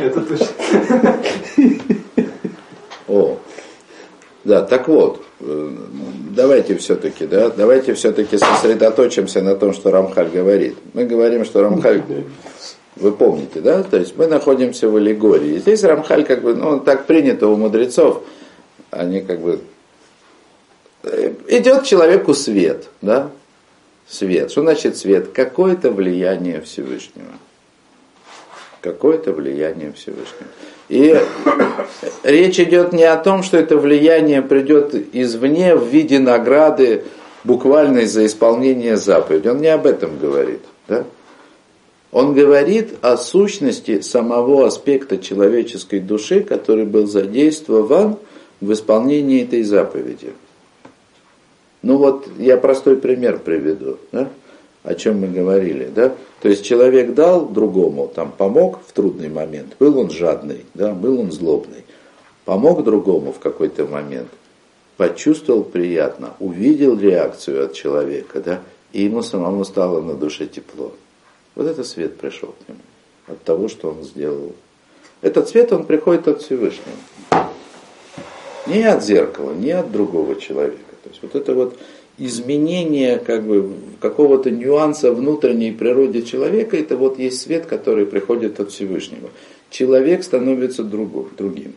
[0.01, 0.47] Это точно.
[3.07, 3.37] О,
[4.43, 5.71] да, так вот, э,
[6.35, 10.77] давайте все-таки, да, давайте все-таки сосредоточимся на том, что Рамхаль говорит.
[10.93, 12.03] Мы говорим, что Рамхаль
[12.99, 13.83] вы помните, да?
[13.83, 15.57] То есть мы находимся в аллегории.
[15.57, 18.23] здесь Рамхаль как бы, ну, так принято у мудрецов,
[18.91, 19.61] они как бы...
[21.03, 23.31] Э, идет человеку свет, да?
[24.07, 24.51] Свет.
[24.51, 25.29] Что значит свет?
[25.33, 27.31] Какое-то влияние Всевышнего.
[28.81, 30.47] Какое-то влияние Всевышнего.
[30.87, 31.19] И
[32.23, 37.03] речь идет не о том, что это влияние придет извне в виде награды
[37.43, 39.47] буквально из-за исполнения заповеди.
[39.49, 40.61] Он не об этом говорит.
[40.87, 41.05] Да?
[42.11, 48.17] Он говорит о сущности самого аспекта человеческой души, который был задействован
[48.61, 50.33] в исполнении этой заповеди.
[51.81, 54.29] Ну вот я простой пример приведу, да?
[54.83, 55.89] О чем мы говорили.
[55.93, 56.15] Да?
[56.41, 60.93] То есть человек дал другому, там, помог в трудный момент, был он жадный, да?
[60.93, 61.83] был он злобный,
[62.45, 64.29] помог другому в какой-то момент,
[64.97, 68.61] почувствовал приятно, увидел реакцию от человека, да?
[68.93, 70.93] и ему самому стало на душе тепло.
[71.55, 72.79] Вот этот свет пришел к нему
[73.27, 74.53] от того, что он сделал.
[75.21, 76.95] Этот свет, он приходит от Всевышнего.
[78.67, 80.77] Не от зеркала, не от другого человека.
[81.03, 81.77] То есть вот это вот
[82.19, 88.71] изменение как бы какого-то нюанса внутренней природе человека, это вот есть свет, который приходит от
[88.71, 89.29] Всевышнего.
[89.69, 91.29] Человек становится другим.
[91.37, 91.73] другим.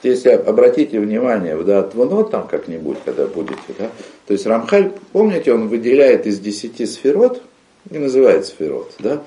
[0.00, 3.90] В Если обратите внимание, да, Твунот там как-нибудь, когда будете, да,
[4.26, 7.42] то есть Рамхаль, помните, он выделяет из десяти сферот,
[7.90, 9.22] не называет сферот, да,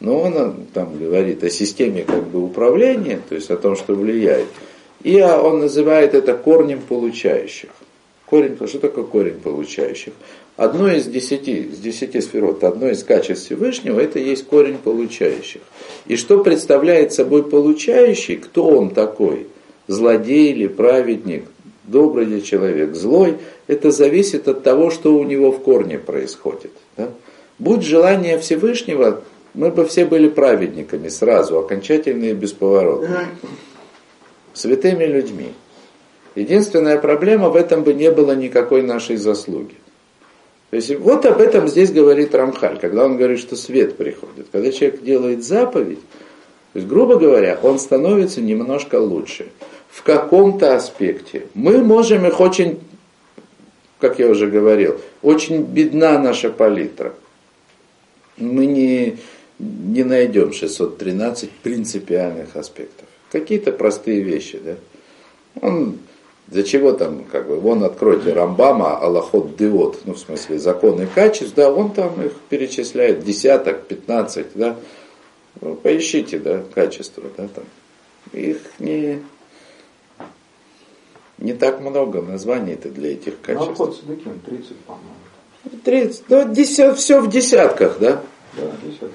[0.00, 4.48] но он там говорит о системе как бы управления, то есть о том, что влияет.
[5.02, 7.70] И он называет это корнем получающих.
[8.28, 10.12] Корень, что такое корень получающих?
[10.56, 15.62] Одно из десяти, из десяти сферот, одно из качеств Всевышнего, это есть корень получающих.
[16.06, 19.46] И что представляет собой получающий, кто он такой?
[19.86, 21.44] Злодей или праведник,
[21.84, 26.72] добрый ли человек, злой, это зависит от того, что у него в корне происходит.
[26.96, 27.08] Да?
[27.58, 29.22] Будь желание Всевышнего,
[29.54, 33.26] мы бы все были праведниками сразу, окончательно и бесповоротно.
[34.52, 35.52] Святыми людьми.
[36.38, 39.74] Единственная проблема, в этом бы не было никакой нашей заслуги.
[40.70, 44.46] То есть вот об этом здесь говорит Рамхаль, когда он говорит, что свет приходит.
[44.52, 49.48] Когда человек делает заповедь, то есть, грубо говоря, он становится немножко лучше.
[49.90, 51.46] В каком-то аспекте.
[51.54, 52.78] Мы можем их очень,
[53.98, 57.14] как я уже говорил, очень бедна наша палитра.
[58.36, 59.16] Мы не,
[59.58, 63.08] не найдем 613 принципиальных аспектов.
[63.32, 64.76] Какие-то простые вещи, да.
[65.60, 65.98] Он
[66.50, 71.54] для чего там, как бы, вон откройте Рамбама, Аллахот Диот, ну, в смысле, законы качеств,
[71.54, 74.76] да, он там их перечисляет, десяток, пятнадцать, да,
[75.60, 77.64] ну, поищите, да, качества, да, там.
[78.32, 79.22] Их не,
[81.38, 83.80] не так много названий-то для этих качеств.
[83.80, 85.82] Аллахот 30, по-моему.
[85.84, 88.22] 30, ну, десят, все в десятках, да?
[88.56, 89.14] Да, десятки.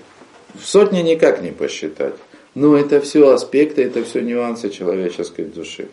[0.54, 2.14] В сотни никак не посчитать.
[2.54, 5.90] Но это все аспекты, это все нюансы человеческой души.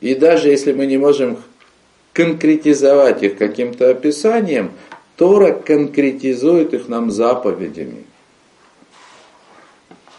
[0.00, 1.38] И даже если мы не можем
[2.12, 4.72] конкретизовать их каким-то описанием,
[5.16, 8.04] Тора конкретизует их нам заповедями.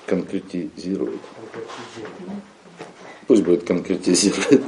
[0.07, 1.19] Конкретизирует.
[3.27, 4.63] Пусть будет конкретизирует.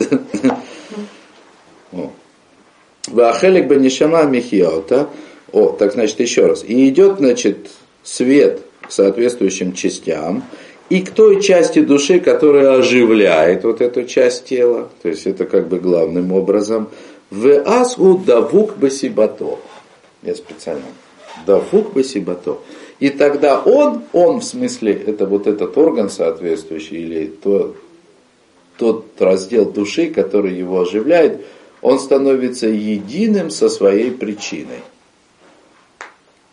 [3.08, 5.10] Вахелик Банишама Михиота.
[5.52, 6.64] О, так значит еще раз.
[6.64, 7.72] И идет, значит,
[8.04, 10.44] свет к соответствующим частям,
[10.90, 15.68] и к той части души, которая оживляет вот эту часть тела, то есть это как
[15.68, 16.90] бы главным образом,
[17.30, 19.60] в асу давук басибато.
[20.24, 20.86] Я специально.
[21.46, 22.58] Давук басибато.
[23.00, 27.76] И тогда он, он в смысле, это вот этот орган соответствующий, или то,
[28.78, 31.46] тот раздел души, который его оживляет,
[31.82, 34.82] он становится единым со своей причиной.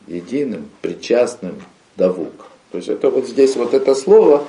[0.07, 1.55] Единым, причастным,
[1.97, 2.47] давук.
[2.77, 4.45] То есть это вот здесь вот это слово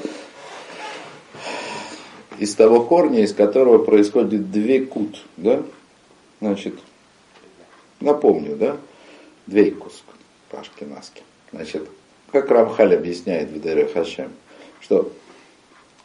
[2.37, 5.63] из того корня, из которого происходит две кут, да?
[6.41, 6.73] Значит,
[8.01, 8.75] напомню, да?
[9.45, 10.03] Двейкус
[10.49, 11.23] по-ашкенадски.
[11.53, 11.87] Значит,
[12.33, 14.33] как Рамхаль объясняет в Дере Хашем,
[14.81, 15.09] что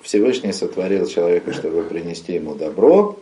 [0.00, 3.18] Всевышний сотворил человека, чтобы принести ему добро,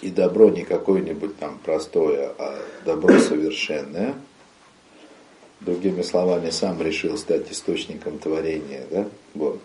[0.00, 4.14] и добро не какое-нибудь там простое, а добро совершенное–
[5.66, 9.60] другими словами, сам решил стать источником творения, да, вот.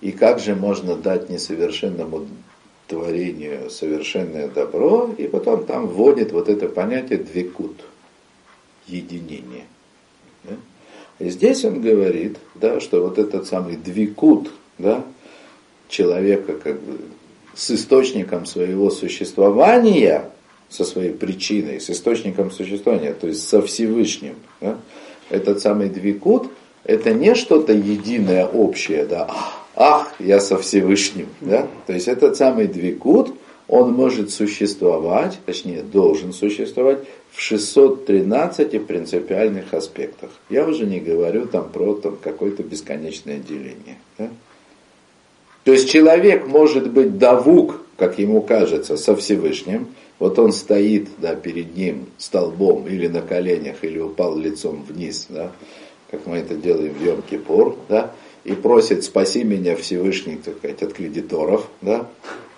[0.00, 2.26] И как же можно дать несовершенному
[2.88, 7.80] творению совершенное добро, и потом там вводит вот это понятие двекут,
[8.86, 9.64] единение.
[10.44, 10.56] Да?
[11.18, 15.04] И здесь он говорит, да, что вот этот самый двекут, да,
[15.88, 16.98] человека как бы
[17.54, 20.30] с источником своего существования,
[20.68, 24.78] со своей причиной, с источником существования, то есть со Всевышним, да,
[25.30, 26.50] этот самый двикут,
[26.84, 29.28] это не что-то единое, общее, да,
[29.74, 33.34] ах, я со Всевышним, да, то есть этот самый двикут,
[33.68, 36.98] он может существовать, точнее, должен существовать
[37.30, 40.30] в 613 принципиальных аспектах.
[40.50, 43.96] Я уже не говорю там про там, какое-то бесконечное деление.
[44.18, 44.28] Да?
[45.64, 49.86] То есть человек может быть давук, как ему кажется, со Всевышним,
[50.18, 55.52] вот он стоит да, перед ним столбом или на коленях, или упал лицом вниз, да,
[56.10, 58.10] как мы это делаем в Йом-Кипур, да,
[58.42, 62.08] и просит «спаси меня Всевышний», так сказать, от кредиторов, да,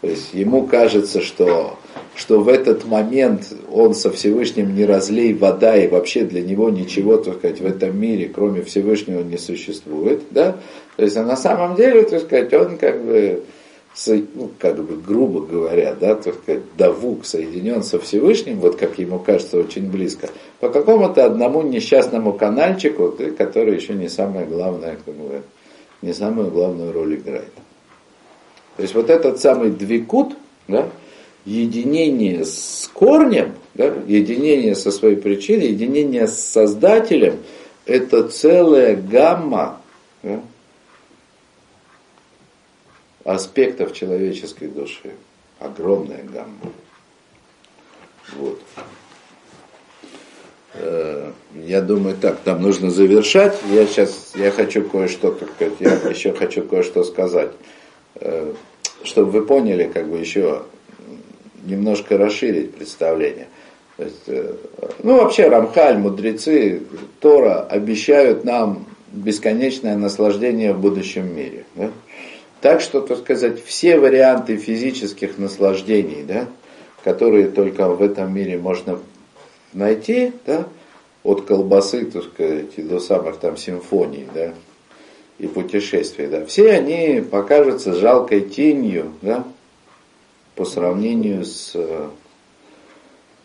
[0.00, 1.76] то есть ему кажется, что,
[2.14, 7.18] что в этот момент он со Всевышним не разлей вода, и вообще для него ничего,
[7.18, 10.56] так сказать, в этом мире, кроме Всевышнего, не существует, да,
[10.96, 13.44] то есть а на самом деле, так сказать, он как бы
[14.06, 19.18] ну, как бы грубо говоря, да, так сказать, Давук соединен со Всевышним, вот как ему
[19.20, 20.28] кажется, очень близко,
[20.60, 25.42] по какому-то одному несчастному канальчику, который еще не самое главное, как бы,
[26.02, 27.52] не самую главную роль играет.
[28.76, 30.34] То есть вот этот самый двикут,
[30.66, 30.88] да,
[31.44, 37.36] единение с корнем, да, единение со своей причиной, единение с Создателем,
[37.86, 39.80] это целая гамма
[40.22, 40.40] да,
[43.24, 45.12] аспектов человеческой души.
[45.58, 46.72] Огромная гамма.
[48.36, 48.60] Вот.
[50.74, 53.56] Э, я думаю, так, нам нужно завершать.
[53.70, 57.52] Я сейчас, я хочу кое-что, сказать, я еще хочу кое-что сказать,
[58.16, 58.52] э,
[59.04, 60.62] чтобы вы поняли, как бы еще
[61.64, 63.48] немножко расширить представление.
[63.96, 64.54] То есть, э,
[65.02, 66.82] ну, вообще, Рамхаль, мудрецы,
[67.20, 71.64] Тора обещают нам бесконечное наслаждение в будущем мире.
[71.76, 71.90] Да?
[72.64, 76.46] Так что, так сказать, все варианты физических наслаждений, да,
[77.02, 79.00] которые только в этом мире можно
[79.74, 80.66] найти, да,
[81.24, 84.54] от колбасы, так сказать, до самых там симфоний, да,
[85.38, 89.44] и путешествий, да, все они покажутся жалкой тенью, да,
[90.54, 91.76] по сравнению с,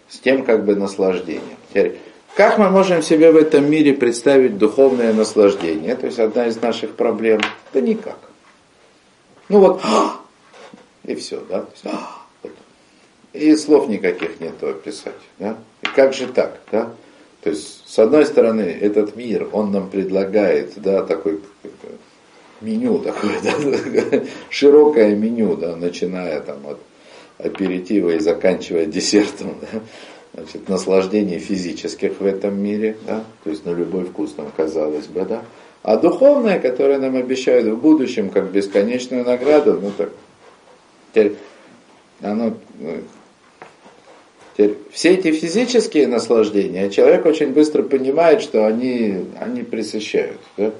[0.08, 1.58] с тем, как бы, наслаждением.
[1.72, 1.98] Теперь,
[2.38, 5.98] как мы можем себе в этом мире представить духовное наслаждение?
[5.98, 7.42] То есть одна из наших проблем.
[7.74, 8.29] Да никак.
[9.50, 9.82] Ну вот,
[11.04, 11.66] и все, да.
[13.34, 15.14] И слов никаких нету описать.
[15.38, 15.58] Да?
[15.82, 16.94] И как же так, да?
[17.42, 21.42] То есть, с одной стороны, этот мир, он нам предлагает, да, такой
[22.62, 26.80] меню такое, да, широкое меню, да, начиная там от
[27.38, 29.80] аперитива и заканчивая десертом, да,
[30.34, 35.24] значит, наслаждений физических в этом мире, да, то есть на любой вкус нам казалось бы,
[35.24, 35.44] да,
[35.84, 40.12] а духовное, которое нам обещают в будущем как бесконечную награду, ну так,
[41.12, 41.36] теперь
[42.22, 42.98] оно ну,
[44.60, 50.42] Теперь, все эти физические наслаждения, человек очень быстро понимает, что они, они пресыщают.
[50.58, 50.74] Да?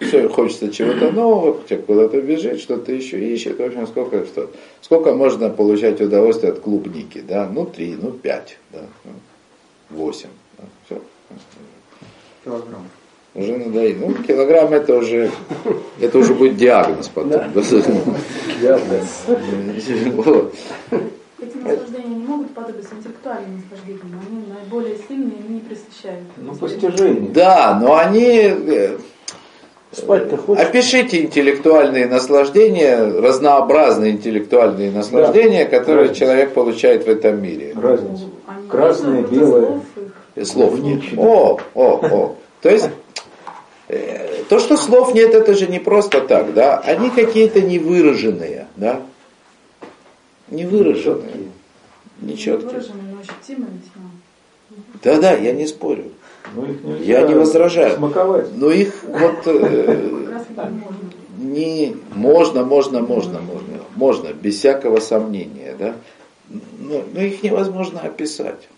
[0.00, 3.60] Все, хочется чего-то нового, человек куда-то бежит, что-то еще ищет.
[3.60, 4.50] В общем, сколько, что,
[4.80, 7.20] сколько можно получать удовольствие от клубники?
[7.20, 7.48] Да?
[7.48, 8.82] Ну, три, ну, пять, да?
[9.04, 9.12] ну,
[9.90, 10.30] восемь.
[10.58, 10.64] Да?
[10.86, 11.00] Все.
[12.44, 12.88] Килограмм.
[13.36, 13.98] Уже надоело.
[14.08, 15.30] Ну, килограмм это уже,
[16.00, 17.30] это уже будет диагноз потом.
[17.32, 17.48] Да.
[18.62, 19.24] Диагноз.
[20.14, 20.54] Вот.
[21.38, 26.24] Эти наслаждения не могут подобиться интеллектуальным наслаждениям, они наиболее сильные, они не пресыщают.
[26.38, 27.30] Ну, постижение.
[27.30, 28.24] Да, но они...
[28.26, 28.96] э,
[29.92, 30.64] Спать-то хочешь?
[30.64, 36.20] Опишите интеллектуальные наслаждения, разнообразные интеллектуальные наслаждения, которые Разница.
[36.20, 37.74] человек получает в этом мире.
[37.76, 38.24] Разница.
[38.70, 39.66] Красное, белое.
[39.66, 39.82] слов.
[40.36, 41.02] И слов нет.
[41.18, 42.34] О, о, о.
[42.62, 42.88] То есть,
[43.88, 46.78] то, что слов нет, это же не просто так, да?
[46.78, 49.02] Они какие-то невыраженные, да?
[50.50, 51.50] Невыраженные,
[52.20, 52.70] нечеткие.
[52.70, 54.10] Выраженные, но ощутимые весьма.
[55.02, 56.10] Да-да, я не спорю.
[56.54, 57.96] Ну, Я не возражаю.
[57.96, 58.56] Смаковать.
[58.56, 60.32] Но их вот э,
[61.38, 65.94] не можно, можно, можно, можно, можно, без всякого сомнения, да.
[66.48, 68.68] Но, но их невозможно описать.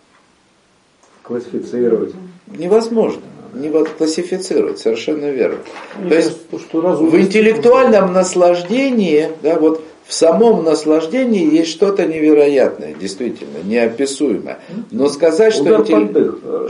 [1.22, 2.14] Классифицировать.
[2.46, 3.22] Невозможно.
[3.54, 5.58] Не вот классифицировать, совершенно верно.
[5.98, 12.06] Мне То есть что разум в интеллектуальном наслаждении, да, вот в самом наслаждении есть что-то
[12.06, 14.58] невероятное, действительно, неописуемое.
[14.90, 16.68] Но сказать, что, интелли- э,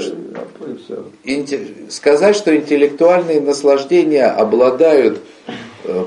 [1.24, 5.20] инте- сказать, что интеллектуальные наслаждения обладают
[5.84, 6.04] э,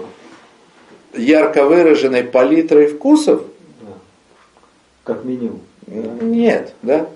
[1.16, 3.44] ярко выраженной палитрой вкусов.
[5.04, 5.60] Как меню.
[5.88, 7.08] нет, да.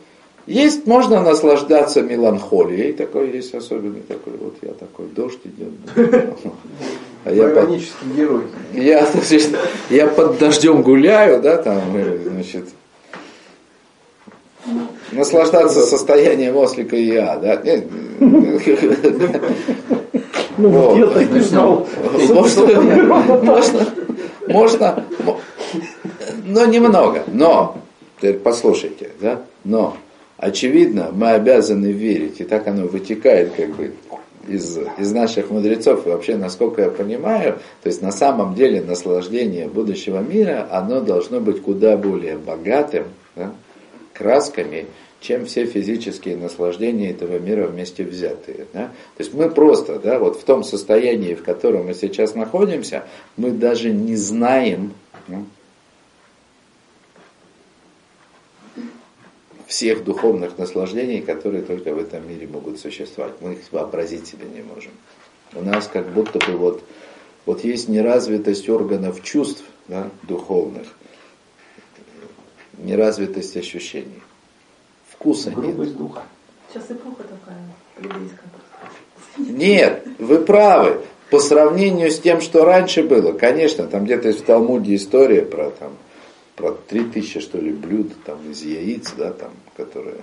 [0.48, 5.72] Есть, можно наслаждаться меланхолией, такой есть особенный такой, вот я такой, дождь идет.
[7.24, 7.70] А я под,
[8.16, 8.44] герой.
[8.74, 9.58] я, значит,
[9.90, 12.66] я под дождем гуляю, да, там, и, значит,
[15.12, 17.62] наслаждаться состоянием ослика и я, да.
[20.58, 20.96] Ну, Вот.
[20.96, 21.88] где ты знал?
[22.30, 22.68] Можно,
[23.42, 23.86] можно,
[24.48, 25.40] можно, мо-
[26.46, 27.24] но немного.
[27.28, 27.78] Но,
[28.18, 29.98] теперь послушайте, да, но,
[30.38, 33.94] очевидно, мы обязаны верить, и так оно вытекает как бы
[34.48, 39.68] из, из наших мудрецов, и вообще, насколько я понимаю, то есть на самом деле наслаждение
[39.68, 43.06] будущего мира, оно должно быть куда более богатым,
[43.36, 43.54] да,
[44.14, 44.86] красками,
[45.20, 48.68] чем все физические наслаждения этого мира вместе взятые.
[48.74, 48.92] Да?
[49.18, 53.04] То есть мы просто, да, вот в том состоянии, в котором мы сейчас находимся,
[53.36, 54.94] мы даже не знаем
[55.28, 55.38] да,
[59.68, 63.34] всех духовных наслаждений, которые только в этом мире могут существовать.
[63.42, 64.92] Мы их вообразить себе не можем.
[65.54, 66.84] У нас как будто бы вот,
[67.46, 70.88] вот есть неразвитость органов чувств да, духовных,
[72.78, 74.22] неразвитость ощущений.
[75.10, 75.60] Вкуса нет.
[75.60, 76.24] Грубость духа.
[76.72, 77.64] Сейчас эпоха такая,
[77.98, 78.50] библейская.
[79.38, 81.02] Нет, вы правы.
[81.30, 85.72] По сравнению с тем, что раньше было, конечно, там где-то есть в Талмуде история про
[85.72, 85.94] там
[86.56, 90.18] про три тысячи, что ли, блюд там из яиц, да, там, которые...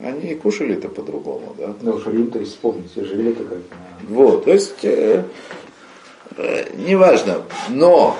[0.00, 1.74] Они и кушали это по-другому, да.
[1.80, 3.58] Да уж Рим-то вспомните, жили-то как.
[4.08, 5.24] Вот, то есть, э,
[6.36, 8.16] э, неважно, но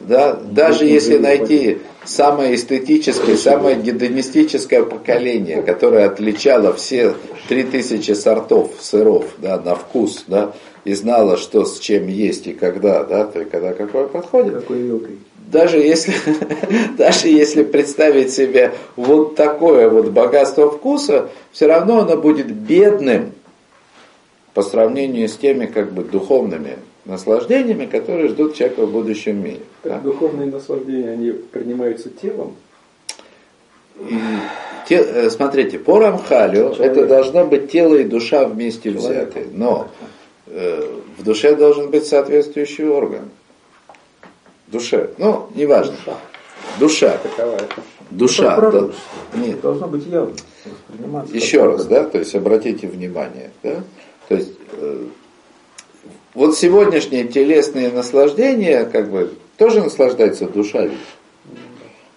[0.00, 7.14] да, даже если найти самое эстетическое, самое гедонистическое поколение, которое отличало все
[7.48, 10.54] 3000 сортов сыров да, на вкус, да,
[10.84, 14.78] и знало, что с чем есть и когда, да, то есть когда какое подходит, Какой
[14.78, 15.18] вилкой.
[15.50, 16.14] Даже если,
[16.98, 23.32] даже если представить себе вот такое вот богатство вкуса, все равно оно будет бедным
[24.54, 29.60] по сравнению с теми как бы духовными наслаждениями, которые ждут человека в будущем мире.
[29.82, 29.98] Так да.
[30.00, 32.54] духовные наслаждения, они принимаются телом.
[34.88, 36.80] Те- э, смотрите, по Рамхалю Человек.
[36.80, 39.30] это должно быть тело и душа вместе Человек.
[39.34, 39.46] взяты.
[39.52, 39.88] Но
[40.46, 43.30] э, в душе должен быть соответствующий орган.
[44.70, 45.10] Душе.
[45.18, 45.96] Ну, неважно.
[46.78, 47.18] Душа.
[48.10, 48.56] Душа.
[48.56, 49.38] Это да.
[49.38, 49.60] Нет.
[49.60, 50.34] Должно быть явно.
[51.32, 53.82] Еще раз, да, то есть обратите внимание, да,
[54.28, 55.04] то есть э,
[56.34, 60.98] вот сегодняшние телесные наслаждения, как бы, тоже наслаждается душа ведь.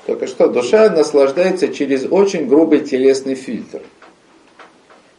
[0.06, 3.82] Только что душа наслаждается через очень грубый телесный фильтр.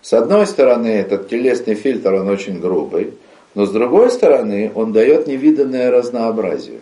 [0.02, 3.14] С одной стороны, этот телесный фильтр, он очень грубый,
[3.54, 6.80] но с другой стороны, он дает невиданное разнообразие.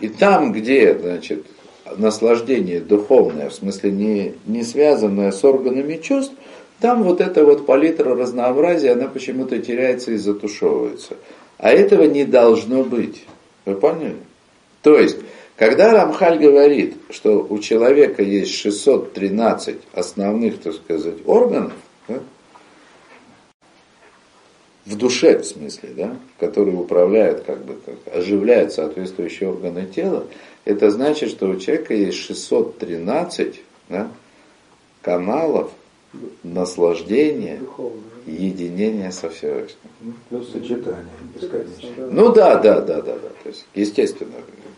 [0.00, 1.44] И там, где, значит,
[1.96, 6.34] наслаждение духовное, в смысле не, не связанное с органами чувств,
[6.80, 11.16] там вот эта вот палитра разнообразия, она почему-то теряется и затушевывается.
[11.58, 13.24] А этого не должно быть.
[13.64, 14.16] Вы поняли?
[14.82, 15.18] То есть,
[15.56, 21.72] когда Рамхаль говорит, что у человека есть 613 основных, так сказать, органов,
[22.06, 22.20] да,
[24.88, 30.24] в душе, в смысле, да, которые управляют, как бы, как, оживляют соответствующие органы тела,
[30.64, 33.60] это значит, что у человека есть 613
[33.90, 34.10] да,
[35.02, 35.70] каналов
[36.42, 37.60] наслаждения
[38.26, 40.16] единения со Всевышним.
[40.30, 41.04] Плюс сочетание
[41.34, 42.06] бесконечное.
[42.10, 43.28] Ну да, да, да, да, да.
[43.42, 44.36] То есть, естественно,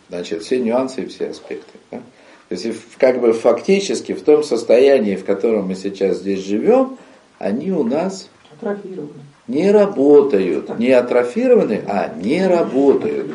[0.08, 1.78] значит, все нюансы и все аспекты.
[1.92, 2.02] да.
[2.48, 2.66] То есть,
[2.98, 6.98] как бы фактически в том состоянии, в котором мы сейчас здесь живем,
[7.38, 8.28] они у нас
[8.60, 9.22] Атрофировано.
[9.50, 10.78] Не работают.
[10.78, 13.32] Не атрофированы, а не работают.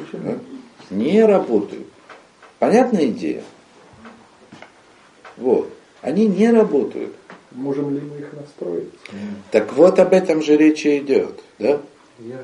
[0.90, 1.88] Не работают.
[2.60, 3.44] Понятная идея?
[5.38, 5.70] Вот.
[6.02, 7.14] Они не работают.
[7.52, 8.90] Можем ли мы их настроить?
[9.52, 11.40] Так вот об этом же речь и идет.
[11.60, 11.80] Да?
[12.20, 12.40] Я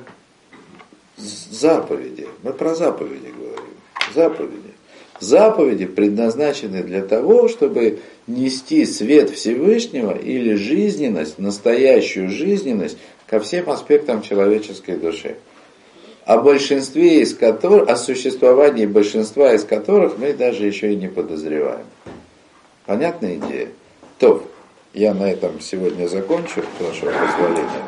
[1.17, 2.27] Заповеди.
[2.43, 3.75] Мы про заповеди говорим.
[4.13, 4.71] Заповеди.
[5.19, 12.97] Заповеди предназначены для того, чтобы нести свет Всевышнего или жизненность, настоящую жизненность
[13.31, 15.37] ко всем аспектам человеческой души.
[16.25, 21.85] О большинстве из которых, о существовании большинства из которых мы даже еще и не подозреваем.
[22.85, 23.69] Понятная идея?
[24.19, 24.43] То,
[24.93, 27.83] я на этом сегодня закончу, вашего позволения.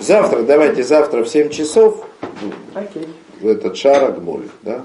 [0.00, 2.04] Завтра, давайте завтра в 7 часов
[3.40, 4.82] в этот шарок муль, да?